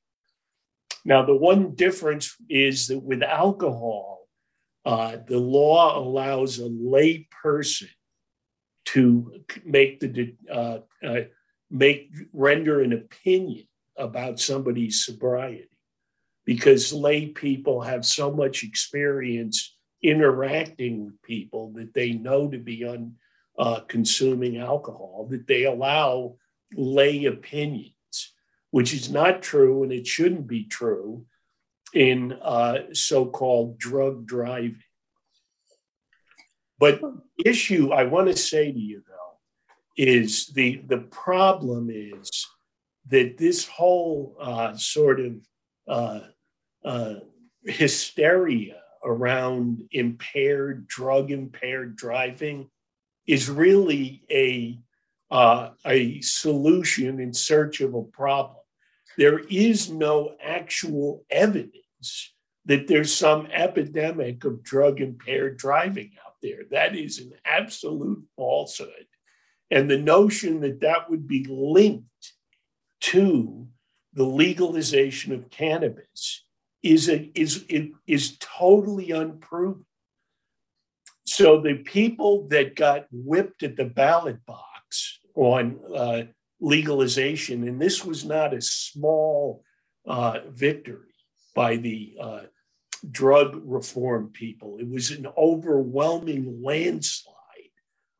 Now, 1.06 1.24
the 1.24 1.36
one 1.36 1.76
difference 1.76 2.34
is 2.50 2.88
that 2.88 2.98
with 2.98 3.22
alcohol, 3.22 4.26
uh, 4.84 5.18
the 5.24 5.38
law 5.38 5.96
allows 5.96 6.58
a 6.58 6.66
lay 6.66 7.28
person 7.42 7.88
to 8.86 9.40
make 9.64 10.00
the 10.00 10.34
uh, 10.50 10.78
uh, 11.06 11.20
make 11.70 12.10
render 12.32 12.80
an 12.80 12.92
opinion 12.92 13.68
about 13.96 14.40
somebody's 14.40 15.04
sobriety 15.04 15.70
because 16.44 16.92
lay 16.92 17.26
people 17.26 17.82
have 17.82 18.04
so 18.04 18.32
much 18.32 18.64
experience 18.64 19.76
interacting 20.02 21.04
with 21.04 21.22
people 21.22 21.72
that 21.74 21.94
they 21.94 22.14
know 22.14 22.48
to 22.48 22.58
be 22.58 22.84
uh, 23.58 23.80
consuming 23.86 24.58
alcohol 24.58 25.28
that 25.30 25.46
they 25.46 25.64
allow 25.64 26.34
lay 26.74 27.26
opinions 27.26 27.95
which 28.76 28.92
is 28.92 29.10
not 29.10 29.40
true 29.40 29.84
and 29.84 29.90
it 29.90 30.06
shouldn't 30.06 30.46
be 30.46 30.62
true 30.64 31.24
in 31.94 32.30
uh, 32.42 32.80
so-called 32.92 33.78
drug 33.78 34.26
driving. 34.26 34.82
But 36.78 37.00
the 37.00 37.22
issue 37.42 37.92
I 37.94 38.04
want 38.04 38.28
to 38.28 38.36
say 38.36 38.70
to 38.70 38.78
you 38.78 39.02
though 39.08 39.38
is 39.96 40.48
the 40.48 40.82
the 40.88 40.98
problem 40.98 41.88
is 41.90 42.30
that 43.08 43.38
this 43.38 43.66
whole 43.66 44.36
uh, 44.38 44.76
sort 44.76 45.20
of 45.20 45.32
uh, 45.88 46.20
uh, 46.84 47.14
hysteria 47.64 48.82
around 49.02 49.88
impaired 49.90 50.86
drug 50.86 51.30
impaired 51.30 51.96
driving 51.96 52.68
is 53.26 53.48
really 53.48 54.22
a 54.30 54.78
uh, 55.30 55.70
a 55.86 56.20
solution 56.20 57.20
in 57.20 57.32
search 57.32 57.80
of 57.80 57.94
a 57.94 58.02
problem. 58.02 58.56
There 59.16 59.38
is 59.38 59.90
no 59.90 60.34
actual 60.42 61.24
evidence 61.30 62.34
that 62.66 62.86
there's 62.88 63.14
some 63.14 63.46
epidemic 63.46 64.44
of 64.44 64.62
drug 64.62 65.00
impaired 65.00 65.56
driving 65.56 66.12
out 66.24 66.34
there. 66.42 66.62
That 66.70 66.96
is 66.96 67.18
an 67.18 67.32
absolute 67.44 68.24
falsehood. 68.36 69.06
And 69.70 69.90
the 69.90 69.98
notion 69.98 70.60
that 70.60 70.80
that 70.80 71.08
would 71.10 71.26
be 71.26 71.44
linked 71.48 72.32
to 73.02 73.66
the 74.12 74.24
legalization 74.24 75.32
of 75.32 75.50
cannabis 75.50 76.44
is, 76.82 77.08
a, 77.08 77.30
is, 77.34 77.64
is 78.06 78.36
totally 78.38 79.10
unproven. 79.10 79.84
So 81.24 81.60
the 81.60 81.74
people 81.74 82.46
that 82.48 82.76
got 82.76 83.06
whipped 83.10 83.62
at 83.62 83.76
the 83.76 83.84
ballot 83.84 84.44
box 84.46 85.20
on 85.34 85.80
uh, 85.94 86.22
legalization, 86.60 87.66
and 87.66 87.80
this 87.80 88.04
was 88.04 88.24
not 88.24 88.54
a 88.54 88.60
small 88.60 89.62
uh, 90.06 90.40
victory 90.48 91.14
by 91.54 91.76
the 91.76 92.16
uh, 92.20 92.40
drug 93.10 93.60
reform 93.64 94.30
people, 94.32 94.78
it 94.78 94.88
was 94.88 95.10
an 95.10 95.26
overwhelming 95.36 96.60
landslide 96.62 97.34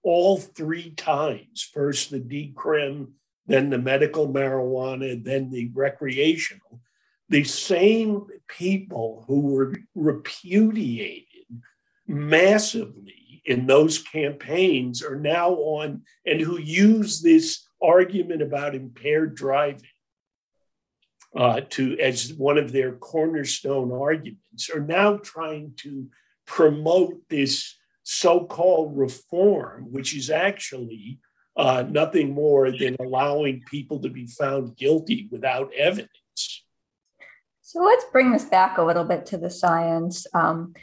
all 0.03 0.37
three 0.37 0.91
times 0.91 1.69
first 1.75 2.11
the 2.11 2.21
decrim, 2.21 3.09
then 3.47 3.71
the 3.71 3.79
medical 3.79 4.29
marijuana, 4.29 5.23
then 5.23 5.51
the 5.51 5.71
recreational. 5.75 6.81
The 7.29 7.45
same 7.45 8.27
people 8.47 9.25
who 9.27 9.41
were 9.41 9.75
repudiated 9.95 11.25
massively 12.07 13.43
in 13.45 13.67
those 13.67 13.99
campaigns 13.99 15.03
are 15.03 15.19
now 15.19 15.51
on 15.55 16.03
and 16.25 16.41
who 16.41 16.59
use 16.61 17.21
this 17.21 17.66
argument 17.83 18.43
about 18.43 18.75
impaired 18.75 19.35
driving 19.35 19.83
uh, 21.37 21.61
to 21.71 21.99
as 21.99 22.33
one 22.35 22.59
of 22.59 22.73
their 22.73 22.93
cornerstone 22.93 23.93
arguments 23.93 24.71
are 24.71 24.81
now 24.81 25.17
trying 25.19 25.73
to 25.77 26.09
promote 26.47 27.21
this 27.29 27.77
so-called 28.03 28.97
reform, 28.97 29.89
which 29.91 30.17
is 30.17 30.31
actually 30.31 31.19
uh, 31.57 31.85
nothing 31.89 32.33
more 32.33 32.71
than 32.71 32.97
allowing 33.01 33.63
people 33.69 33.99
to 34.01 34.09
be 34.09 34.27
found 34.27 34.77
guilty 34.77 35.29
without 35.31 35.73
evidence. 35.75 36.65
So 37.63 37.83
let's 37.83 38.05
bring 38.13 38.31
this 38.31 38.45
back 38.45 38.79
a 38.79 38.83
little 38.83 39.05
bit 39.05 39.27
to 39.27 39.39
the 39.39 39.51
science. 39.51 40.27
Um, 40.33 40.75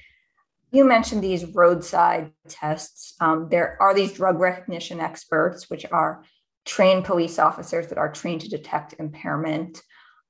you 0.72 0.84
mentioned 0.84 1.24
these 1.24 1.46
roadside 1.46 2.32
tests. 2.50 3.14
Um, 3.22 3.48
there 3.50 3.78
are 3.80 3.94
these 3.94 4.12
drug 4.12 4.40
recognition 4.40 5.00
experts, 5.00 5.70
which 5.70 5.86
are 5.92 6.26
trained 6.66 7.06
police 7.06 7.40
officers 7.40 7.88
that 7.88 7.98
are 7.98 8.12
trained 8.12 8.42
to 8.42 8.50
detect 8.50 8.96
impairment. 9.00 9.82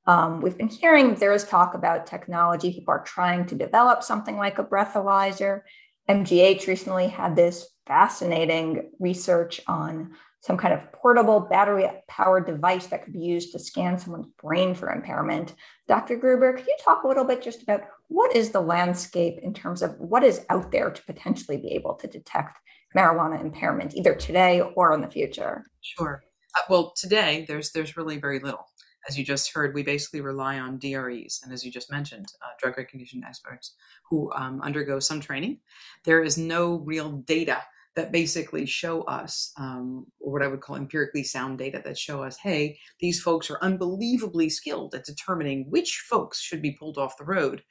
Um, 0.05 0.41
we've 0.41 0.57
been 0.57 0.67
hearing 0.67 1.15
there 1.15 1.33
is 1.33 1.43
talk 1.43 1.73
about 1.73 2.07
technology. 2.07 2.73
People 2.73 2.93
are 2.93 3.03
trying 3.03 3.45
to 3.47 3.55
develop 3.55 4.03
something 4.03 4.37
like 4.37 4.59
a 4.59 4.63
breathalyzer. 4.63 5.61
MGH 6.09 6.67
recently 6.67 7.07
had 7.07 7.35
this 7.35 7.67
fascinating 7.85 8.91
research 8.99 9.61
on 9.67 10.11
some 10.41 10.57
kind 10.57 10.73
of 10.73 10.91
portable 10.91 11.39
battery 11.39 11.89
powered 12.09 12.45
device 12.45 12.87
that 12.87 13.05
could 13.05 13.13
be 13.13 13.19
used 13.19 13.53
to 13.53 13.59
scan 13.59 13.97
someone's 13.97 14.27
brain 14.41 14.75
for 14.75 14.91
impairment. 14.91 15.53
Dr. 15.87 16.17
Gruber, 16.17 16.51
could 16.51 16.67
you 16.67 16.75
talk 16.83 17.03
a 17.03 17.07
little 17.07 17.23
bit 17.23 17.41
just 17.41 17.63
about 17.63 17.83
what 18.09 18.35
is 18.35 18.49
the 18.49 18.59
landscape 18.59 19.39
in 19.41 19.53
terms 19.53 19.81
of 19.81 19.97
what 19.99 20.21
is 20.21 20.45
out 20.49 20.69
there 20.69 20.91
to 20.91 21.03
potentially 21.05 21.55
be 21.55 21.69
able 21.69 21.93
to 21.95 22.07
detect 22.07 22.59
marijuana 22.95 23.41
impairment, 23.41 23.95
either 23.95 24.15
today 24.15 24.61
or 24.75 24.93
in 24.93 25.01
the 25.01 25.09
future? 25.09 25.63
Sure. 25.81 26.23
Uh, 26.57 26.61
well, 26.69 26.93
today 26.95 27.45
there's 27.47 27.71
there's 27.71 27.97
really 27.97 28.17
very 28.17 28.39
little. 28.39 28.65
As 29.07 29.17
you 29.17 29.25
just 29.25 29.51
heard, 29.53 29.75
we 29.75 29.83
basically 29.83 30.21
rely 30.21 30.59
on 30.59 30.79
DREs, 30.79 31.41
and 31.43 31.51
as 31.51 31.65
you 31.65 31.71
just 31.71 31.91
mentioned, 31.91 32.27
uh, 32.41 32.51
drug 32.57 32.77
recognition 32.77 33.23
experts 33.25 33.75
who 34.09 34.31
um, 34.33 34.61
undergo 34.61 34.99
some 34.99 35.19
training. 35.19 35.59
There 36.05 36.23
is 36.23 36.37
no 36.37 36.75
real 36.75 37.11
data 37.11 37.63
that 37.95 38.11
basically 38.11 38.65
show 38.65 39.03
us, 39.03 39.51
um, 39.57 40.07
or 40.19 40.31
what 40.33 40.41
I 40.41 40.47
would 40.47 40.61
call 40.61 40.75
empirically 40.75 41.23
sound 41.23 41.59
data 41.59 41.81
that 41.83 41.97
show 41.97 42.23
us, 42.23 42.37
hey, 42.37 42.79
these 42.99 43.21
folks 43.21 43.51
are 43.51 43.59
unbelievably 43.61 44.49
skilled 44.49 44.95
at 44.95 45.05
determining 45.05 45.69
which 45.69 46.03
folks 46.09 46.41
should 46.41 46.61
be 46.61 46.71
pulled 46.71 46.97
off 46.97 47.17
the 47.17 47.25
road. 47.25 47.63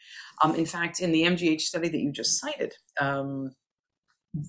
Um, 0.45 0.55
in 0.55 0.67
fact, 0.67 1.01
in 1.01 1.11
the 1.11 1.23
MGH 1.23 1.63
study 1.63 1.89
that 1.89 2.01
you 2.01 2.13
just 2.13 2.39
cited, 2.39 2.75
um, 3.01 3.51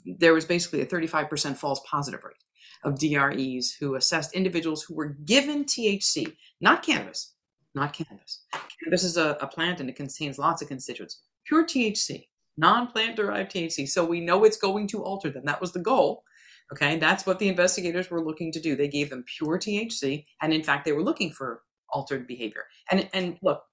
there 0.06 0.34
was 0.34 0.46
basically 0.46 0.82
a 0.82 0.86
35% 0.86 1.58
false 1.58 1.82
positive 1.89 2.24
rate 2.24 2.36
of 2.84 3.00
DREs 3.00 3.76
who 3.80 3.96
assessed 3.96 4.34
individuals 4.34 4.84
who 4.84 4.96
were 4.96 5.17
given 5.26 5.65
THC, 5.65 6.36
not 6.62 6.84
cannabis, 6.84 7.34
not 7.76 7.93
cannabis. 7.93 8.43
Cannabis 8.82 9.04
is 9.04 9.17
a, 9.17 9.38
a 9.41 9.48
plant 9.48 9.80
and 9.80 9.89
it 9.89 9.96
contains 9.96 10.38
lots 10.38 10.62
of 10.62 10.67
constituents. 10.67 11.22
Pure 11.46 11.65
THC 11.65 12.26
non-plant 12.58 13.15
derived 13.15 13.52
THC. 13.52 13.88
So 13.88 14.06
we 14.06 14.22
know 14.22 14.43
it's 14.43 14.58
going 14.58 14.88
to 14.89 15.04
alter 15.04 15.30
them. 15.30 15.46
That 15.46 15.62
was 15.62 15.72
the 15.72 15.80
goal. 15.80 16.24
Okay, 16.72 16.98
that's 16.98 17.26
what 17.26 17.39
the 17.39 17.50
investigators 17.50 18.10
were 18.10 18.24
looking 18.24 18.52
to 18.52 18.60
do. 18.60 18.76
They 18.76 18.88
gave 18.88 19.10
them 19.10 19.26
pure 19.38 19.60
THC, 19.60 20.26
and 20.41 20.54
in 20.54 20.63
fact, 20.63 20.86
they 20.86 20.93
were 20.93 21.04
looking 21.04 21.30
for 21.32 21.62
altered 21.89 22.26
behavior. 22.26 22.63
And 22.89 23.10
and 23.13 23.38
look, 23.43 23.63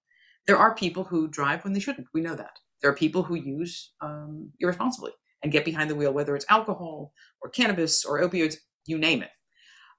there 0.46 0.56
are 0.56 0.74
people 0.74 1.04
who 1.04 1.28
drive 1.28 1.64
when 1.64 1.72
they 1.72 1.80
shouldn't. 1.80 2.08
We 2.12 2.20
know 2.20 2.34
that. 2.34 2.58
There 2.82 2.90
are 2.90 2.96
people 2.96 3.22
who 3.22 3.36
use 3.36 3.92
um, 4.00 4.50
irresponsibly 4.58 5.12
and 5.42 5.52
get 5.52 5.64
behind 5.64 5.90
the 5.90 5.94
wheel, 5.94 6.12
whether 6.12 6.36
it's 6.36 6.46
alcohol 6.48 7.12
or 7.42 7.50
cannabis 7.50 8.04
or 8.04 8.20
opioids, 8.20 8.56
you 8.86 8.98
name 8.98 9.22
it. 9.22 9.30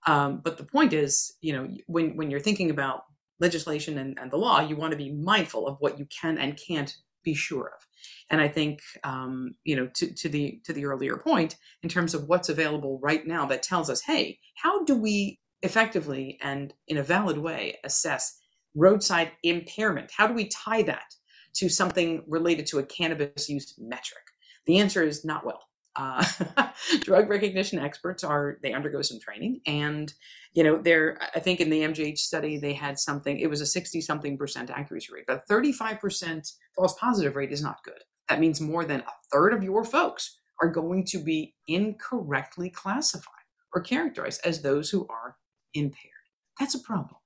Um, 0.08 0.42
but 0.44 0.58
the 0.58 0.64
point 0.64 0.94
is, 0.94 1.36
you 1.42 1.54
know, 1.54 1.70
when 1.88 2.16
when 2.18 2.32
you're 2.32 2.40
thinking 2.40 2.70
about 2.70 3.04
legislation 3.40 3.98
and, 3.98 4.18
and 4.20 4.32
the 4.32 4.38
law, 4.38 4.62
you 4.62 4.76
want 4.76 4.92
to 4.92 4.98
be 4.98 5.12
mindful 5.12 5.68
of 5.68 5.78
what 5.80 6.00
you 6.00 6.06
can 6.06 6.38
and 6.38 6.60
can't 6.68 6.96
be 7.24 7.34
sure 7.34 7.72
of. 7.76 7.88
And 8.30 8.42
I 8.42 8.48
think, 8.48 8.80
um, 9.04 9.56
you 9.64 9.76
know, 9.76 9.88
to, 9.96 10.14
to 10.14 10.30
the 10.30 10.60
to 10.66 10.74
the 10.74 10.86
earlier 10.86 11.18
point, 11.18 11.56
in 11.84 11.90
terms 11.90 12.14
of 12.14 12.28
what's 12.28 12.50
available 12.50 13.00
right 13.02 13.26
now, 13.28 13.46
that 13.48 13.64
tells 13.64 13.90
us, 13.90 14.02
hey, 14.02 14.40
how 14.56 14.84
do 14.86 14.96
we 14.96 15.40
effectively 15.62 16.40
and 16.42 16.74
in 16.88 16.98
a 16.98 17.04
valid 17.04 17.38
way 17.38 17.78
assess 17.84 18.40
roadside 18.76 19.32
impairment? 19.44 20.12
How 20.16 20.26
do 20.26 20.34
we 20.34 20.48
tie 20.48 20.82
that 20.84 21.14
to 21.56 21.70
something 21.70 22.24
related 22.28 22.66
to 22.68 22.80
a 22.80 22.84
cannabis 22.84 23.50
use 23.50 23.76
metric? 23.78 24.24
The 24.66 24.80
answer 24.80 25.04
is 25.04 25.26
not 25.26 25.46
well. 25.46 25.62
Uh, 25.96 26.26
drug 27.02 27.30
recognition 27.30 27.78
experts 27.78 28.24
are 28.24 28.58
they 28.64 28.72
undergo 28.72 29.02
some 29.02 29.20
training 29.20 29.60
and 29.68 30.14
you 30.54 30.64
know 30.64 30.82
they're 30.82 31.20
i 31.36 31.40
think 31.42 31.60
in 31.60 31.70
the 31.70 31.82
mgh 31.82 32.18
study 32.18 32.58
they 32.58 32.72
had 32.72 32.98
something 32.98 33.38
it 33.40 33.50
was 33.50 33.60
a 33.60 33.66
60 33.66 34.00
something 34.00 34.38
percent 34.38 34.70
accuracy 34.70 35.10
rate 35.14 35.26
but 35.28 35.46
35% 35.50 36.50
false 36.78 36.94
positive 36.98 37.36
rate 37.36 37.52
is 37.52 37.62
not 37.62 37.84
good 37.84 38.06
that 38.30 38.40
means 38.40 38.62
more 38.62 38.86
than 38.86 39.02
a 39.02 39.12
third 39.34 39.54
of 39.54 39.66
your 39.66 39.84
folks 39.84 40.38
are 40.62 40.70
going 40.70 41.04
to 41.06 41.18
be 41.18 41.56
incorrectly 41.68 42.70
classified 42.70 43.34
or 43.74 43.82
characterized 43.82 44.42
as 44.46 44.62
those 44.62 44.90
who 44.90 45.08
are 45.10 45.36
impaired. 45.74 46.12
That's 46.60 46.76
a 46.76 46.80
problem. 46.80 47.20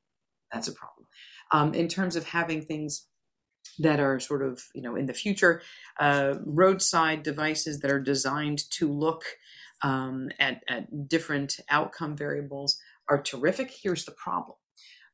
That's 0.52 0.67
a 0.67 0.74
problem. 0.74 1.08
Um, 1.52 1.74
in 1.74 1.88
terms 1.88 2.15
of 2.15 2.26
having 2.26 2.62
things 2.62 3.08
that 3.80 4.00
are 4.00 4.20
sort 4.20 4.42
of, 4.42 4.64
you 4.74 4.82
know, 4.82 4.96
in 4.96 5.06
the 5.06 5.14
future, 5.14 5.62
uh, 6.00 6.36
roadside 6.46 7.24
devices 7.24 7.80
that 7.80 7.92
are 7.92 8.00
designed 8.00 8.70
to 8.72 8.92
look 8.92 9.24
um, 9.82 10.30
at, 10.40 10.64
at 10.68 11.08
different 11.08 11.60
outcome 11.70 12.16
variables 12.16 12.80
are 13.10 13.22
terrific. 13.22 13.72
Here's 13.72 14.06
the 14.06 14.12
problem. 14.12 14.58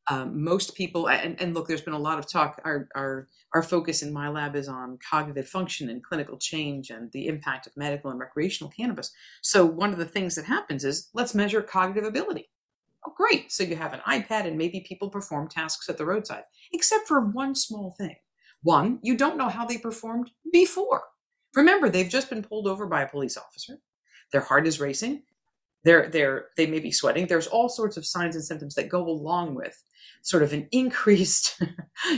Um, 0.10 0.44
most 0.44 0.76
people 0.76 1.08
and, 1.08 1.40
and, 1.40 1.54
look 1.54 1.68
there's 1.68 1.82
been 1.82 1.94
a 1.94 2.00
lot 2.00 2.18
of 2.18 2.30
talk. 2.30 2.60
Our, 2.66 2.90
our 2.96 3.28
our 3.54 3.62
focus 3.62 4.02
in 4.02 4.12
my 4.12 4.30
lab 4.30 4.56
is 4.56 4.68
on 4.68 4.98
cognitive 5.08 5.48
function 5.48 5.90
and 5.90 6.04
clinical 6.04 6.38
change 6.38 6.90
and 6.90 7.12
the 7.12 7.28
impact 7.28 7.68
of 7.68 7.78
medical 7.78 8.10
and 8.10 8.20
recreational 8.20 8.72
cannabis. 8.72 9.12
So 9.42 9.64
one 9.64 9.92
of 9.92 10.00
the 10.00 10.06
things 10.06 10.36
that 10.36 10.46
happens 10.46 10.84
is 10.84 11.10
let's 11.14 11.36
measure 11.36 11.62
cognitive 11.62 12.06
ability. 12.06 12.50
Oh 13.06 13.14
great. 13.16 13.52
So 13.52 13.64
you 13.64 13.76
have 13.76 13.94
an 13.94 14.02
ipad 14.08 14.48
and 14.48 14.58
maybe 14.58 14.80
people 14.82 15.10
perform 15.10 15.48
tasks 15.48 15.88
at 15.88 16.00
the 16.00 16.06
roadside 16.06 16.44
except 16.74 17.08
for 17.08 17.22
one 17.22 17.54
small 17.54 17.94
thing 17.98 18.16
one 18.64 19.00
you 19.02 19.18
don't 19.18 19.38
know 19.38 19.50
how 19.50 19.66
they 19.66 19.78
performed 19.78 20.32
before. 20.52 21.04
Remember 21.56 21.90
they've 21.90 22.10
just 22.10 22.30
been 22.30 22.44
pulled 22.44 22.68
over 22.68 22.86
by 22.88 23.02
a 23.02 23.10
police 23.10 23.38
officer. 23.38 23.78
Their 24.32 24.42
heart 24.42 24.68
is 24.68 24.80
racing. 24.80 25.24
They're 25.84 26.10
they're 26.10 26.46
they 26.58 26.68
may 26.68 26.80
be 26.80 26.92
sweating. 26.92 27.28
There's 27.28 27.48
all 27.48 27.70
sorts 27.70 27.98
of 27.98 28.06
signs 28.06 28.36
and 28.36 28.44
symptoms 28.44 28.76
that 28.76 28.90
go 28.90 29.08
along 29.08 29.56
with 29.56 29.82
sort 30.22 30.44
of 30.44 30.54
an 30.54 30.68
increased 30.72 31.62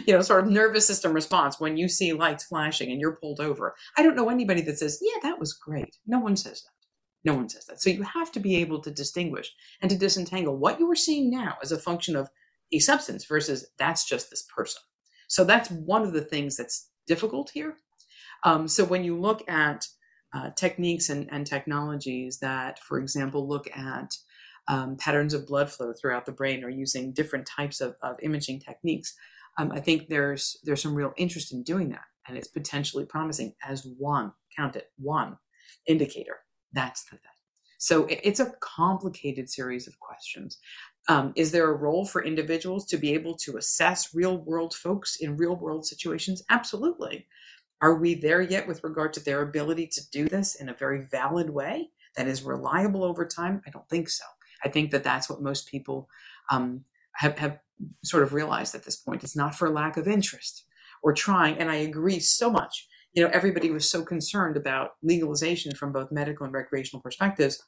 you 0.06 0.14
know 0.14 0.22
sort 0.22 0.44
of 0.44 0.52
nervous 0.52 0.86
system 0.86 1.14
response 1.14 1.60
when 1.60 1.78
you 1.78 1.88
see 1.88 2.14
lights 2.14 2.46
flashing 2.46 2.92
and 2.92 3.00
you're 3.00 3.18
pulled 3.18 3.40
over. 3.40 3.76
I 3.98 4.04
don't 4.04 4.16
know 4.16 4.30
anybody 4.30 4.62
that 4.64 4.80
says 4.80 5.00
yeah 5.02 5.20
that 5.24 5.40
was 5.40 5.54
great. 5.54 5.98
No 6.06 6.20
one 6.20 6.36
says 6.36 6.62
that. 6.62 6.70
No 7.26 7.36
one 7.36 7.48
says 7.48 7.66
that. 7.68 7.82
So 7.82 7.90
you 7.90 8.04
have 8.04 8.34
to 8.34 8.42
be 8.42 8.58
able 8.58 8.82
to 8.82 8.92
distinguish 8.92 9.54
and 9.82 9.90
to 9.90 9.98
disentangle 9.98 10.58
what 10.58 10.80
you 10.80 10.92
are 10.92 10.96
seeing 10.96 11.30
now 11.30 11.56
as 11.64 11.72
a 11.72 11.80
function 11.80 12.18
of 12.18 12.30
a 12.74 12.80
substance 12.80 13.26
versus 13.26 13.66
that's 13.78 14.06
just 14.06 14.30
this 14.30 14.46
person 14.54 14.82
so 15.28 15.44
that's 15.44 15.70
one 15.72 16.04
of 16.04 16.14
the 16.14 16.22
things 16.24 16.56
that's 16.56 16.90
difficult 17.08 17.52
here 17.54 17.76
um, 18.44 18.68
so 18.68 18.84
when 18.84 19.04
you 19.04 19.20
look 19.20 19.48
at 19.50 19.88
uh, 20.34 20.50
techniques 20.56 21.10
and, 21.10 21.30
and, 21.32 21.46
technologies 21.46 22.40
that, 22.40 22.80
for 22.80 23.00
example, 23.00 23.48
look 23.48 23.70
at 23.76 24.16
um, 24.68 24.98
patterns 24.98 25.34
of 25.34 25.46
blood 25.46 25.72
flow 25.72 25.94
throughout 25.94 26.26
the 26.26 26.32
brain 26.32 26.64
or 26.64 26.70
using 26.70 27.14
different 27.14 27.46
types 27.46 27.82
of, 27.82 27.96
of 28.02 28.16
imaging 28.24 28.60
techniques. 28.60 29.14
Um, 29.60 29.72
I 29.72 29.80
think 29.80 30.08
there's 30.08 30.58
there's 30.64 30.82
some 30.82 30.96
real 30.96 31.14
interest 31.18 31.54
in 31.54 31.64
doing 31.64 31.90
that, 31.90 32.06
and 32.28 32.38
it's 32.38 32.48
potentially 32.48 33.06
promising 33.06 33.54
as 33.64 33.86
one 33.86 34.32
count 34.58 34.76
it 34.76 34.92
one 34.98 35.38
indicator. 35.88 36.38
That's 36.72 37.04
the 37.04 37.18
thing. 37.18 37.20
So 37.78 38.06
it, 38.06 38.22
it's 38.24 38.40
a 38.40 38.54
complicated 38.62 39.50
series 39.50 39.88
of 39.88 40.00
questions. 40.00 40.58
Um, 41.10 41.34
is 41.36 41.52
there 41.52 41.70
a 41.70 41.76
role 41.76 42.06
for 42.06 42.24
individuals 42.24 42.86
to 42.88 42.98
be 42.98 43.14
able 43.14 43.36
to 43.38 43.58
assess 43.58 44.16
real 44.16 44.38
world 44.38 44.74
folks 44.74 45.18
in 45.18 45.38
real 45.38 45.56
world 45.56 45.86
situations? 45.86 46.44
Absolutely. 46.50 47.28
Are 47.82 47.96
we 47.96 48.16
there 48.16 48.42
yet 48.42 48.68
with 48.68 48.84
regard 48.84 49.12
to 49.14 49.20
their 49.20 49.42
ability 49.42 49.88
to 49.88 50.02
do 50.12 50.30
this 50.30 50.56
in 50.56 50.70
a 50.70 50.74
very 50.74 51.02
valid 51.02 51.50
way 51.50 51.90
that 52.16 52.28
is 52.28 52.44
reliable 52.44 53.04
over 53.04 53.26
time? 53.26 53.62
I 53.68 53.72
don't 53.72 53.88
think 53.90 54.08
so. 54.08 54.24
I 54.64 54.70
think 54.70 54.92
that 54.92 55.04
that's 55.04 55.30
what 55.30 55.42
most 55.42 55.68
people 55.68 56.08
um, 56.50 56.86
have, 57.16 57.38
have 57.38 57.60
sort 58.06 58.24
of 58.24 58.34
realized 58.34 58.74
at 58.74 58.86
this 58.86 58.96
point. 58.96 59.24
It's 59.24 59.36
not 59.36 59.56
for 59.56 59.70
lack 59.70 59.98
of 59.98 60.08
interest 60.08 60.64
or 61.02 61.12
trying. 61.12 61.58
And 61.58 61.70
I 61.70 61.76
agree 61.76 62.20
so 62.20 62.50
much. 62.50 62.88
You 63.14 63.24
know, 63.24 63.30
everybody 63.34 63.70
was 63.70 63.90
so 63.90 64.04
concerned 64.04 64.56
about 64.56 64.92
legalization 65.04 65.76
from 65.76 65.92
both 65.92 66.12
medical 66.12 66.46
and 66.46 66.54
recreational 66.54 67.02
perspectives. 67.02 67.62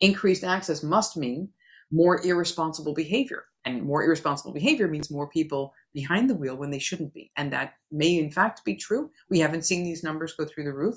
Increased 0.00 0.42
access 0.42 0.82
must 0.82 1.18
mean 1.18 1.50
more 1.90 2.24
irresponsible 2.24 2.94
behavior. 2.94 3.44
And 3.66 3.82
more 3.82 4.02
irresponsible 4.02 4.52
behavior 4.54 4.88
means 4.88 5.10
more 5.10 5.28
people 5.28 5.74
behind 5.92 6.30
the 6.30 6.34
wheel 6.34 6.56
when 6.56 6.70
they 6.70 6.78
shouldn't 6.78 7.12
be. 7.12 7.30
And 7.36 7.52
that 7.52 7.74
may, 7.92 8.18
in 8.18 8.30
fact, 8.30 8.64
be 8.64 8.74
true. 8.74 9.10
We 9.28 9.38
haven't 9.38 9.66
seen 9.66 9.84
these 9.84 10.02
numbers 10.02 10.32
go 10.32 10.46
through 10.46 10.64
the 10.64 10.72
roof. 10.72 10.96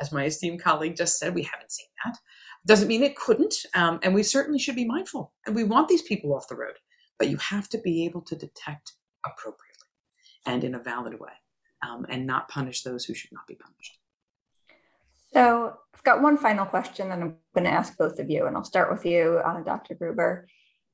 As 0.00 0.10
my 0.10 0.24
esteemed 0.24 0.60
colleague 0.60 0.96
just 0.96 1.18
said, 1.18 1.34
we 1.34 1.44
haven't 1.44 1.70
seen 1.70 1.86
that. 2.04 2.18
Doesn't 2.66 2.88
mean 2.88 3.04
it 3.04 3.16
couldn't. 3.16 3.54
Um, 3.74 4.00
and 4.02 4.12
we 4.12 4.24
certainly 4.24 4.58
should 4.58 4.74
be 4.74 4.84
mindful. 4.84 5.32
And 5.46 5.54
we 5.54 5.62
want 5.62 5.88
these 5.88 6.02
people 6.02 6.34
off 6.34 6.48
the 6.48 6.56
road. 6.56 6.74
But 7.16 7.28
you 7.28 7.36
have 7.36 7.68
to 7.68 7.78
be 7.78 8.04
able 8.06 8.22
to 8.22 8.34
detect 8.34 8.94
appropriately 9.24 9.66
and 10.46 10.64
in 10.64 10.74
a 10.74 10.82
valid 10.82 11.20
way 11.20 11.32
um, 11.88 12.06
and 12.08 12.26
not 12.26 12.48
punish 12.48 12.82
those 12.82 13.04
who 13.04 13.14
should 13.14 13.32
not 13.32 13.46
be 13.46 13.54
punished. 13.54 13.99
So 15.32 15.74
I've 15.94 16.02
got 16.02 16.22
one 16.22 16.36
final 16.36 16.66
question 16.66 17.08
that 17.08 17.20
I'm 17.20 17.36
going 17.54 17.64
to 17.64 17.70
ask 17.70 17.96
both 17.96 18.18
of 18.18 18.30
you, 18.30 18.46
and 18.46 18.56
I'll 18.56 18.64
start 18.64 18.90
with 18.90 19.04
you, 19.04 19.40
uh, 19.44 19.62
Dr. 19.62 19.94
Gruber. 19.94 20.48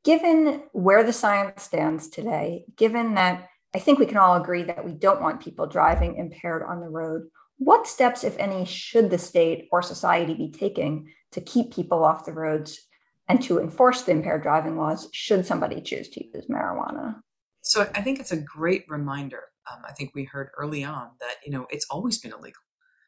Given 0.04 0.62
where 0.72 1.02
the 1.02 1.12
science 1.12 1.62
stands 1.62 2.08
today, 2.08 2.64
given 2.76 3.14
that 3.14 3.48
I 3.74 3.78
think 3.78 3.98
we 3.98 4.06
can 4.06 4.18
all 4.18 4.36
agree 4.36 4.62
that 4.62 4.84
we 4.84 4.92
don't 4.92 5.20
want 5.20 5.42
people 5.42 5.66
driving 5.66 6.16
impaired 6.16 6.62
on 6.62 6.80
the 6.80 6.88
road, 6.88 7.28
what 7.58 7.86
steps, 7.86 8.22
if 8.22 8.38
any, 8.38 8.64
should 8.64 9.10
the 9.10 9.18
state 9.18 9.68
or 9.72 9.82
society 9.82 10.34
be 10.34 10.50
taking 10.50 11.12
to 11.32 11.40
keep 11.40 11.74
people 11.74 12.04
off 12.04 12.24
the 12.24 12.32
roads 12.32 12.86
and 13.28 13.42
to 13.42 13.58
enforce 13.58 14.02
the 14.02 14.12
impaired 14.12 14.42
driving 14.42 14.76
laws 14.76 15.08
should 15.12 15.44
somebody 15.46 15.80
choose 15.80 16.08
to 16.10 16.24
use 16.24 16.46
marijuana? 16.46 17.16
So 17.62 17.88
I 17.94 18.02
think 18.02 18.20
it's 18.20 18.32
a 18.32 18.36
great 18.36 18.84
reminder. 18.88 19.44
Um, 19.70 19.82
I 19.88 19.92
think 19.92 20.12
we 20.14 20.24
heard 20.24 20.50
early 20.56 20.84
on 20.84 21.10
that 21.20 21.36
you 21.44 21.50
know 21.50 21.66
it's 21.70 21.86
always 21.90 22.18
been 22.18 22.32
illegal 22.32 22.62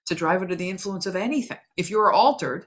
to 0.08 0.14
drive 0.14 0.42
under 0.42 0.56
the 0.56 0.70
influence 0.70 1.06
of 1.06 1.16
anything. 1.16 1.58
If 1.76 1.90
you 1.90 2.00
are 2.00 2.12
altered, 2.12 2.66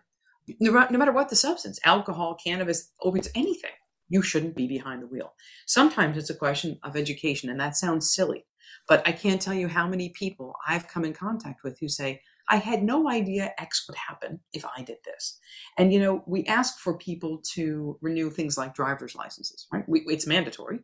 no, 0.59 0.71
no 0.89 0.97
matter 0.97 1.11
what 1.11 1.29
the 1.29 1.35
substance, 1.35 1.79
alcohol, 1.83 2.37
cannabis, 2.43 2.91
opiates, 3.03 3.29
anything, 3.35 3.71
you 4.09 4.21
shouldn't 4.21 4.55
be 4.55 4.67
behind 4.67 5.01
the 5.01 5.07
wheel. 5.07 5.33
Sometimes 5.65 6.17
it's 6.17 6.29
a 6.29 6.35
question 6.35 6.79
of 6.83 6.95
education, 6.95 7.49
and 7.49 7.59
that 7.59 7.77
sounds 7.77 8.13
silly, 8.13 8.45
but 8.87 9.07
I 9.07 9.11
can't 9.11 9.41
tell 9.41 9.53
you 9.53 9.67
how 9.67 9.87
many 9.87 10.09
people 10.09 10.55
I've 10.67 10.87
come 10.87 11.05
in 11.05 11.13
contact 11.13 11.63
with 11.63 11.79
who 11.79 11.87
say, 11.87 12.21
I 12.49 12.57
had 12.57 12.83
no 12.83 13.09
idea 13.09 13.53
X 13.57 13.85
would 13.87 13.95
happen 13.95 14.41
if 14.51 14.65
I 14.65 14.81
did 14.81 14.97
this. 15.05 15.39
And, 15.77 15.93
you 15.93 15.99
know, 15.99 16.23
we 16.25 16.43
ask 16.45 16.79
for 16.79 16.97
people 16.97 17.41
to 17.53 17.97
renew 18.01 18.29
things 18.29 18.57
like 18.57 18.75
driver's 18.75 19.15
licenses, 19.15 19.67
right? 19.71 19.87
We, 19.87 20.01
it's 20.07 20.27
mandatory. 20.27 20.79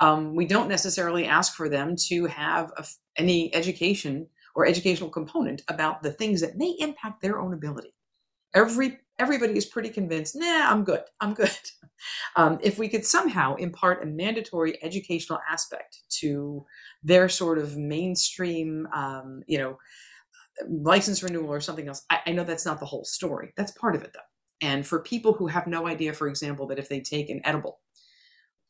Um, 0.00 0.34
we 0.34 0.46
don't 0.46 0.68
necessarily 0.68 1.26
ask 1.26 1.54
for 1.54 1.68
them 1.68 1.94
to 2.08 2.26
have 2.26 2.72
a, 2.78 2.86
any 3.16 3.54
education 3.54 4.28
or 4.60 4.66
educational 4.66 5.08
component 5.08 5.62
about 5.68 6.02
the 6.02 6.12
things 6.12 6.42
that 6.42 6.58
may 6.58 6.76
impact 6.78 7.22
their 7.22 7.40
own 7.40 7.54
ability. 7.54 7.94
Every 8.54 8.98
everybody 9.18 9.56
is 9.56 9.66
pretty 9.66 9.90
convinced, 9.90 10.34
nah, 10.36 10.70
I'm 10.70 10.84
good, 10.84 11.02
I'm 11.20 11.34
good. 11.34 11.50
Um, 12.34 12.58
if 12.62 12.78
we 12.78 12.88
could 12.88 13.04
somehow 13.04 13.56
impart 13.56 14.02
a 14.02 14.06
mandatory 14.06 14.82
educational 14.82 15.38
aspect 15.46 15.98
to 16.20 16.64
their 17.02 17.28
sort 17.28 17.58
of 17.58 17.76
mainstream, 17.76 18.88
um, 18.94 19.42
you 19.46 19.58
know, 19.58 19.76
license 20.66 21.22
renewal 21.22 21.52
or 21.52 21.60
something 21.60 21.88
else, 21.88 22.02
I, 22.08 22.20
I 22.28 22.32
know 22.32 22.42
that's 22.42 22.64
not 22.64 22.80
the 22.80 22.86
whole 22.86 23.04
story. 23.04 23.52
That's 23.54 23.72
part 23.72 23.96
of 23.96 24.02
it, 24.02 24.12
though. 24.14 24.20
And 24.66 24.86
for 24.86 25.02
people 25.02 25.34
who 25.34 25.48
have 25.48 25.66
no 25.66 25.86
idea, 25.86 26.14
for 26.14 26.26
example, 26.26 26.66
that 26.68 26.78
if 26.78 26.88
they 26.88 27.00
take 27.00 27.28
an 27.28 27.42
edible 27.44 27.80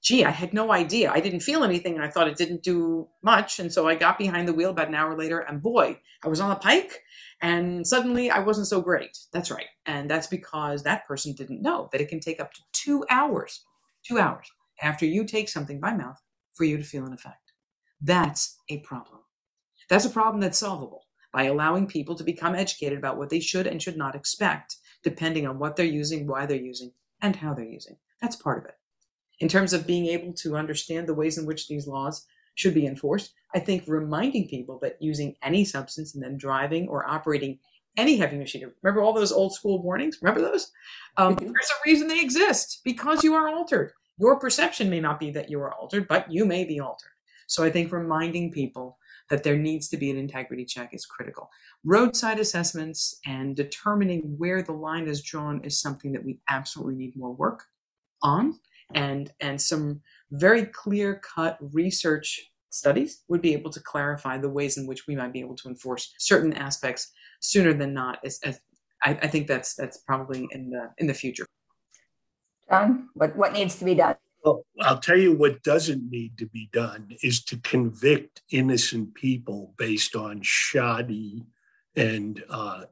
gee, 0.02 0.24
I 0.24 0.30
had 0.30 0.54
no 0.54 0.72
idea. 0.72 1.10
I 1.12 1.20
didn't 1.20 1.40
feel 1.40 1.62
anything 1.62 1.94
and 1.94 2.02
I 2.02 2.08
thought 2.08 2.28
it 2.28 2.36
didn't 2.36 2.62
do 2.62 3.08
much. 3.22 3.58
And 3.58 3.72
so 3.72 3.86
I 3.86 3.94
got 3.94 4.18
behind 4.18 4.48
the 4.48 4.52
wheel 4.52 4.70
about 4.70 4.88
an 4.88 4.94
hour 4.94 5.16
later 5.16 5.40
and 5.40 5.62
boy, 5.62 6.00
I 6.24 6.28
was 6.28 6.40
on 6.40 6.48
the 6.48 6.56
pike 6.56 7.02
and 7.42 7.86
suddenly 7.86 8.30
I 8.30 8.40
wasn't 8.40 8.66
so 8.66 8.80
great. 8.80 9.18
That's 9.32 9.50
right. 9.50 9.66
And 9.86 10.10
that's 10.10 10.26
because 10.26 10.82
that 10.82 11.06
person 11.06 11.34
didn't 11.34 11.62
know 11.62 11.88
that 11.92 12.00
it 12.00 12.08
can 12.08 12.20
take 12.20 12.40
up 12.40 12.52
to 12.54 12.60
two 12.72 13.04
hours, 13.10 13.64
two 14.02 14.18
hours 14.18 14.50
after 14.82 15.04
you 15.04 15.24
take 15.24 15.48
something 15.48 15.80
by 15.80 15.92
mouth 15.92 16.20
for 16.54 16.64
you 16.64 16.78
to 16.78 16.84
feel 16.84 17.04
an 17.04 17.12
effect. 17.12 17.52
That's 18.00 18.56
a 18.70 18.78
problem. 18.78 19.20
That's 19.88 20.06
a 20.06 20.10
problem 20.10 20.40
that's 20.40 20.58
solvable 20.58 21.04
by 21.32 21.44
allowing 21.44 21.86
people 21.86 22.14
to 22.16 22.24
become 22.24 22.54
educated 22.54 22.98
about 22.98 23.18
what 23.18 23.28
they 23.28 23.40
should 23.40 23.66
and 23.66 23.82
should 23.82 23.96
not 23.96 24.14
expect, 24.14 24.76
depending 25.02 25.46
on 25.46 25.58
what 25.58 25.76
they're 25.76 25.86
using, 25.86 26.26
why 26.26 26.46
they're 26.46 26.56
using, 26.56 26.92
and 27.20 27.36
how 27.36 27.52
they're 27.54 27.64
using. 27.64 27.96
That's 28.20 28.36
part 28.36 28.58
of 28.58 28.64
it 28.64 28.79
in 29.40 29.48
terms 29.48 29.72
of 29.72 29.86
being 29.86 30.06
able 30.06 30.32
to 30.34 30.56
understand 30.56 31.06
the 31.06 31.14
ways 31.14 31.38
in 31.38 31.46
which 31.46 31.66
these 31.66 31.86
laws 31.86 32.26
should 32.54 32.74
be 32.74 32.86
enforced. 32.86 33.32
I 33.54 33.58
think 33.58 33.84
reminding 33.86 34.48
people 34.48 34.78
that 34.82 34.96
using 35.00 35.34
any 35.42 35.64
substance 35.64 36.14
and 36.14 36.22
then 36.22 36.36
driving 36.36 36.88
or 36.88 37.08
operating 37.08 37.58
any 37.96 38.16
heavy 38.16 38.36
machinery. 38.36 38.72
Remember 38.82 39.02
all 39.02 39.12
those 39.12 39.32
old 39.32 39.54
school 39.54 39.82
warnings? 39.82 40.18
Remember 40.22 40.40
those? 40.40 40.70
Um, 41.16 41.34
mm-hmm. 41.34 41.46
There's 41.46 41.70
a 41.70 41.88
reason 41.88 42.06
they 42.06 42.20
exist 42.20 42.82
because 42.84 43.24
you 43.24 43.34
are 43.34 43.48
altered. 43.48 43.92
Your 44.18 44.38
perception 44.38 44.90
may 44.90 45.00
not 45.00 45.18
be 45.18 45.30
that 45.30 45.50
you 45.50 45.60
are 45.60 45.72
altered, 45.72 46.06
but 46.06 46.30
you 46.30 46.44
may 46.44 46.64
be 46.64 46.78
altered. 46.78 47.12
So 47.46 47.64
I 47.64 47.70
think 47.70 47.90
reminding 47.90 48.52
people 48.52 48.98
that 49.28 49.42
there 49.42 49.56
needs 49.56 49.88
to 49.88 49.96
be 49.96 50.10
an 50.10 50.18
integrity 50.18 50.64
check 50.64 50.92
is 50.92 51.06
critical. 51.06 51.50
Roadside 51.84 52.38
assessments 52.38 53.18
and 53.26 53.56
determining 53.56 54.34
where 54.38 54.62
the 54.62 54.72
line 54.72 55.08
is 55.08 55.22
drawn 55.22 55.64
is 55.64 55.80
something 55.80 56.12
that 56.12 56.24
we 56.24 56.40
absolutely 56.48 56.94
need 56.94 57.16
more 57.16 57.32
work 57.32 57.64
on 58.22 58.58
and 58.94 59.32
and 59.40 59.60
some 59.60 60.00
very 60.30 60.66
clear 60.66 61.20
cut 61.34 61.58
research 61.72 62.50
studies 62.70 63.22
would 63.28 63.42
be 63.42 63.52
able 63.52 63.70
to 63.70 63.80
clarify 63.80 64.38
the 64.38 64.48
ways 64.48 64.76
in 64.76 64.86
which 64.86 65.06
we 65.06 65.16
might 65.16 65.32
be 65.32 65.40
able 65.40 65.56
to 65.56 65.68
enforce 65.68 66.14
certain 66.18 66.52
aspects 66.52 67.12
sooner 67.40 67.72
than 67.72 67.92
not 67.92 68.18
as, 68.24 68.38
as 68.44 68.60
I, 69.04 69.10
I, 69.22 69.26
think 69.26 69.48
that's 69.48 69.74
that's 69.74 69.98
probably 69.98 70.46
in 70.52 70.70
the 70.70 70.90
in 70.98 71.06
the 71.06 71.14
future. 71.14 71.46
John 72.68 73.08
what 73.14 73.36
what 73.36 73.52
needs 73.52 73.76
to 73.76 73.84
be 73.84 73.94
done? 73.94 74.16
Well 74.44 74.64
i'll 74.80 75.00
tell 75.00 75.18
you 75.18 75.34
what 75.34 75.62
doesn't 75.62 76.08
need 76.10 76.38
to 76.38 76.46
be 76.46 76.70
done 76.72 77.10
is 77.22 77.44
to 77.44 77.58
convict 77.58 78.42
innocent 78.50 79.14
people 79.14 79.74
based 79.76 80.16
on 80.16 80.40
shoddy 80.42 81.44
and 81.96 82.42
uh, 82.48 82.84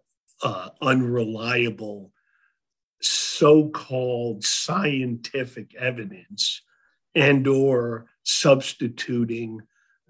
uh, 0.43 0.71
unreliable 0.83 2.13
so-called 3.01 4.45
scientific 4.45 5.75
evidence 5.75 6.63
and 7.15 7.47
or 7.47 8.07
substituting 8.23 9.61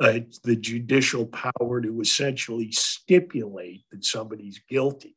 uh, 0.00 0.20
the 0.44 0.56
judicial 0.56 1.26
power 1.26 1.80
to 1.80 2.00
essentially 2.00 2.70
stipulate 2.70 3.84
that 3.90 4.04
somebody's 4.04 4.60
guilty. 4.68 5.16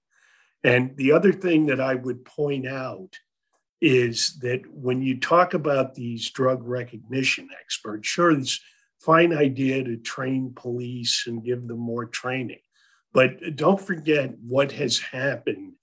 And 0.64 0.96
the 0.98 1.12
other 1.12 1.32
thing 1.32 1.68
that 1.68 1.80
I 1.80 1.96
would 1.96 2.26
point 2.26 2.68
out 2.68 3.16
is 3.82 4.38
that 4.42 4.62
when 4.72 5.02
you 5.02 5.20
talk 5.20 5.54
about 5.54 5.96
these 5.96 6.30
drug 6.30 6.64
recognition 6.64 7.50
experts, 7.60 8.08
sure, 8.08 8.32
it's 8.32 8.58
a 8.58 9.06
fine 9.06 9.34
idea 9.34 9.84
to 9.84 9.98
train 9.98 10.54
police 10.56 11.26
and 11.28 11.44
give 11.44 11.68
them 11.68 11.80
more 11.80 12.06
training. 12.06 12.60
But 13.14 13.56
don't 13.56 13.82
forget 13.82 14.36
what 14.40 14.72
has 14.74 15.00
happened 15.00 15.74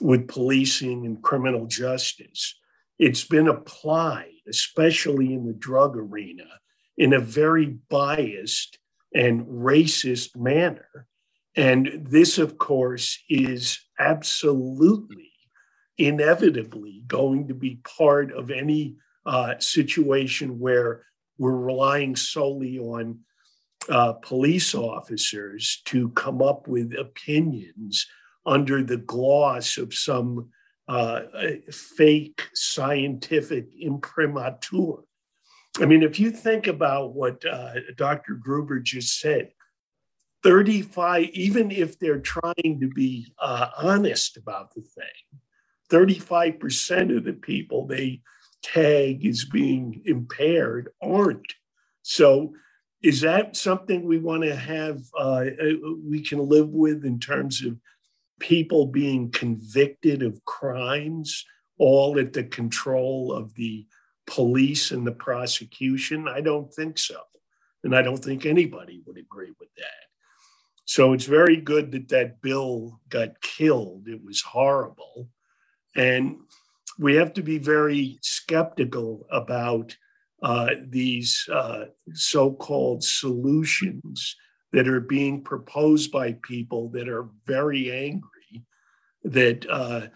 with 0.00 0.28
policing 0.28 1.06
and 1.06 1.22
criminal 1.22 1.66
justice. 1.66 2.58
It's 2.98 3.24
been 3.24 3.48
applied, 3.48 4.32
especially 4.48 5.34
in 5.34 5.46
the 5.46 5.52
drug 5.52 5.96
arena, 5.96 6.44
in 6.96 7.12
a 7.12 7.18
very 7.18 7.66
biased 7.66 8.78
and 9.14 9.46
racist 9.46 10.36
manner. 10.36 11.06
And 11.54 12.06
this, 12.08 12.38
of 12.38 12.58
course, 12.58 13.18
is 13.28 13.78
absolutely, 13.98 15.30
inevitably 15.98 17.02
going 17.06 17.48
to 17.48 17.54
be 17.54 17.80
part 17.84 18.32
of 18.32 18.50
any 18.50 18.96
uh, 19.26 19.54
situation 19.58 20.58
where 20.58 21.04
we're 21.38 21.56
relying 21.56 22.16
solely 22.16 22.78
on 22.78 23.20
uh, 23.88 24.12
police 24.14 24.74
officers 24.74 25.82
to 25.86 26.08
come 26.10 26.40
up 26.40 26.68
with 26.68 26.94
opinions 26.96 28.06
under 28.44 28.82
the 28.82 28.96
gloss 28.96 29.78
of 29.78 29.94
some 29.94 30.50
uh, 30.88 31.22
fake 31.70 32.48
scientific 32.54 33.66
imprimatur. 33.80 35.04
I 35.80 35.86
mean, 35.86 36.02
if 36.02 36.20
you 36.20 36.30
think 36.30 36.66
about 36.66 37.14
what 37.14 37.44
uh, 37.44 37.74
Dr. 37.96 38.34
Gruber 38.34 38.80
just 38.80 39.20
said, 39.20 39.52
35, 40.42 41.30
even 41.32 41.70
if 41.70 41.98
they're 41.98 42.20
trying 42.20 42.80
to 42.80 42.88
be 42.88 43.32
uh, 43.38 43.68
honest 43.78 44.36
about 44.36 44.74
the 44.74 44.82
thing, 44.82 45.40
35% 45.90 47.16
of 47.16 47.24
the 47.24 47.32
people 47.32 47.86
they 47.86 48.20
tag 48.62 49.24
as 49.26 49.44
being 49.44 50.02
impaired 50.04 50.90
aren't. 51.00 51.54
So, 52.02 52.54
is 53.02 53.20
that 53.22 53.56
something 53.56 54.04
we 54.04 54.18
want 54.18 54.44
to 54.44 54.54
have, 54.54 55.02
uh, 55.18 55.44
we 56.08 56.22
can 56.22 56.48
live 56.48 56.68
with 56.68 57.04
in 57.04 57.18
terms 57.18 57.64
of 57.64 57.76
people 58.40 58.86
being 58.86 59.30
convicted 59.30 60.22
of 60.22 60.44
crimes, 60.44 61.44
all 61.78 62.18
at 62.18 62.32
the 62.32 62.44
control 62.44 63.32
of 63.32 63.54
the 63.54 63.86
police 64.26 64.90
and 64.90 65.06
the 65.06 65.12
prosecution? 65.12 66.28
I 66.28 66.40
don't 66.40 66.72
think 66.72 66.98
so. 66.98 67.20
And 67.84 67.96
I 67.96 68.02
don't 68.02 68.22
think 68.22 68.46
anybody 68.46 69.02
would 69.06 69.18
agree 69.18 69.52
with 69.58 69.68
that. 69.76 70.02
So 70.84 71.12
it's 71.12 71.26
very 71.26 71.56
good 71.56 71.92
that 71.92 72.08
that 72.08 72.40
bill 72.42 73.00
got 73.08 73.40
killed. 73.40 74.08
It 74.08 74.22
was 74.24 74.40
horrible. 74.40 75.28
And 75.96 76.38
we 76.98 77.14
have 77.16 77.32
to 77.34 77.42
be 77.42 77.58
very 77.58 78.18
skeptical 78.22 79.26
about 79.30 79.96
uh, 80.42 80.70
these 80.88 81.48
uh, 81.52 81.84
so 82.12 82.52
called 82.52 83.04
solutions 83.04 84.36
that 84.72 84.88
are 84.88 85.00
being 85.00 85.42
proposed 85.42 86.10
by 86.10 86.32
people 86.42 86.88
that 86.90 87.08
are 87.08 87.28
very 87.46 87.92
angry 87.92 88.64
that 89.24 89.66
uh, 89.70 90.06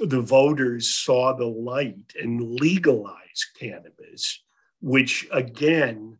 the 0.00 0.20
voters 0.20 0.90
saw 0.90 1.32
the 1.32 1.46
light 1.46 2.12
and 2.20 2.60
legalized 2.60 3.46
cannabis, 3.58 4.42
which 4.80 5.26
again, 5.32 6.18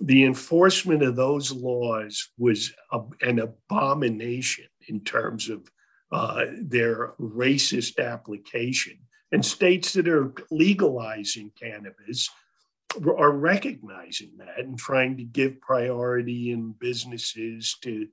the 0.00 0.24
enforcement 0.24 1.02
of 1.02 1.16
those 1.16 1.52
laws 1.52 2.30
was 2.38 2.72
a, 2.92 3.00
an 3.22 3.38
abomination 3.38 4.66
in 4.88 5.00
terms 5.00 5.48
of 5.48 5.70
uh, 6.12 6.44
their 6.60 7.14
racist 7.20 8.04
application. 8.04 8.98
And 9.32 9.44
states 9.44 9.92
that 9.94 10.06
are 10.06 10.32
legalizing 10.50 11.50
cannabis 11.60 12.30
are 13.04 13.32
recognizing 13.32 14.32
that 14.38 14.58
and 14.58 14.78
trying 14.78 15.16
to 15.16 15.24
give 15.24 15.60
priority 15.60 16.50
in 16.50 16.74
businesses 16.78 17.76
to 17.82 18.06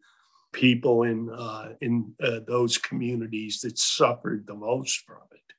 people 0.51 1.03
in 1.03 1.29
uh, 1.29 1.73
in 1.81 2.13
uh, 2.21 2.39
those 2.47 2.77
communities 2.77 3.59
that 3.61 3.77
suffered 3.77 4.45
the 4.45 4.55
most 4.55 5.03
from 5.05 5.23
it. 5.31 5.53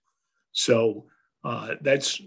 So 0.53 1.07
uh, 1.43 1.75
that's 1.81 2.21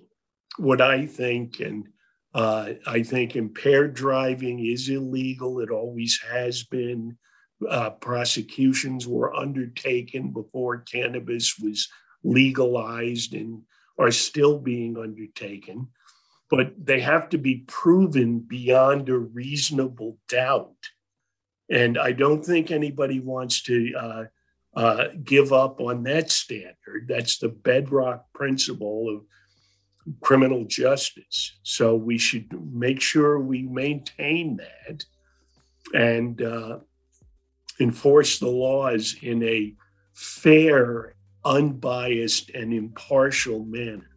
what 0.57 0.81
I 0.81 1.05
think, 1.05 1.59
and 1.59 1.87
uh, 2.33 2.73
I 2.85 3.03
think 3.03 3.35
impaired 3.35 3.93
driving 3.93 4.65
is 4.65 4.89
illegal. 4.89 5.59
It 5.59 5.71
always 5.71 6.19
has 6.29 6.63
been. 6.63 7.17
Uh, 7.67 7.89
prosecutions 7.89 9.07
were 9.07 9.33
undertaken 9.33 10.31
before 10.31 10.77
cannabis 10.81 11.57
was 11.57 11.89
legalized 12.23 13.33
and 13.33 13.63
are 13.97 14.11
still 14.11 14.59
being 14.59 14.95
undertaken, 14.95 15.87
but 16.49 16.73
they 16.77 16.99
have 17.01 17.29
to 17.29 17.37
be 17.37 17.63
proven 17.67 18.39
beyond 18.39 19.09
a 19.09 19.17
reasonable 19.17 20.17
doubt 20.29 20.75
and 21.69 21.97
I 21.97 22.11
don't 22.11 22.43
think 22.43 22.71
anybody 22.71 23.19
wants 23.19 23.61
to 23.63 23.93
uh, 23.95 24.23
uh, 24.75 25.07
give 25.23 25.51
up 25.51 25.81
on 25.81 26.03
that 26.03 26.31
standard. 26.31 27.07
That's 27.07 27.39
the 27.39 27.49
bedrock 27.49 28.25
principle 28.33 29.09
of 29.09 30.21
criminal 30.21 30.63
justice. 30.63 31.57
So 31.63 31.95
we 31.95 32.17
should 32.17 32.47
make 32.73 33.01
sure 33.01 33.39
we 33.39 33.63
maintain 33.63 34.57
that 34.57 35.05
and 35.93 36.41
uh, 36.41 36.79
enforce 37.79 38.39
the 38.39 38.49
laws 38.49 39.17
in 39.21 39.43
a 39.43 39.73
fair, 40.13 41.15
unbiased, 41.43 42.49
and 42.51 42.73
impartial 42.73 43.65
manner. 43.65 44.09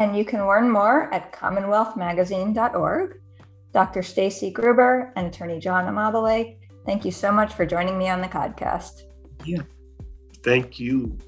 And 0.00 0.16
you 0.16 0.24
can 0.24 0.46
learn 0.46 0.70
more 0.70 1.12
at 1.14 1.30
commonwealthmagazine.org. 1.32 3.20
Dr. 3.72 4.00
Staci 4.00 4.52
Gruber 4.52 5.12
and 5.14 5.28
Attorney 5.28 5.60
John 5.60 5.86
Amabile, 5.86 6.56
thank 6.86 7.04
you 7.04 7.12
so 7.12 7.30
much 7.30 7.54
for 7.54 7.64
joining 7.64 7.96
me 7.96 8.08
on 8.08 8.20
the 8.20 8.26
podcast. 8.26 9.02
Yeah. 9.44 9.62
Thank 10.42 10.80
you. 10.80 11.18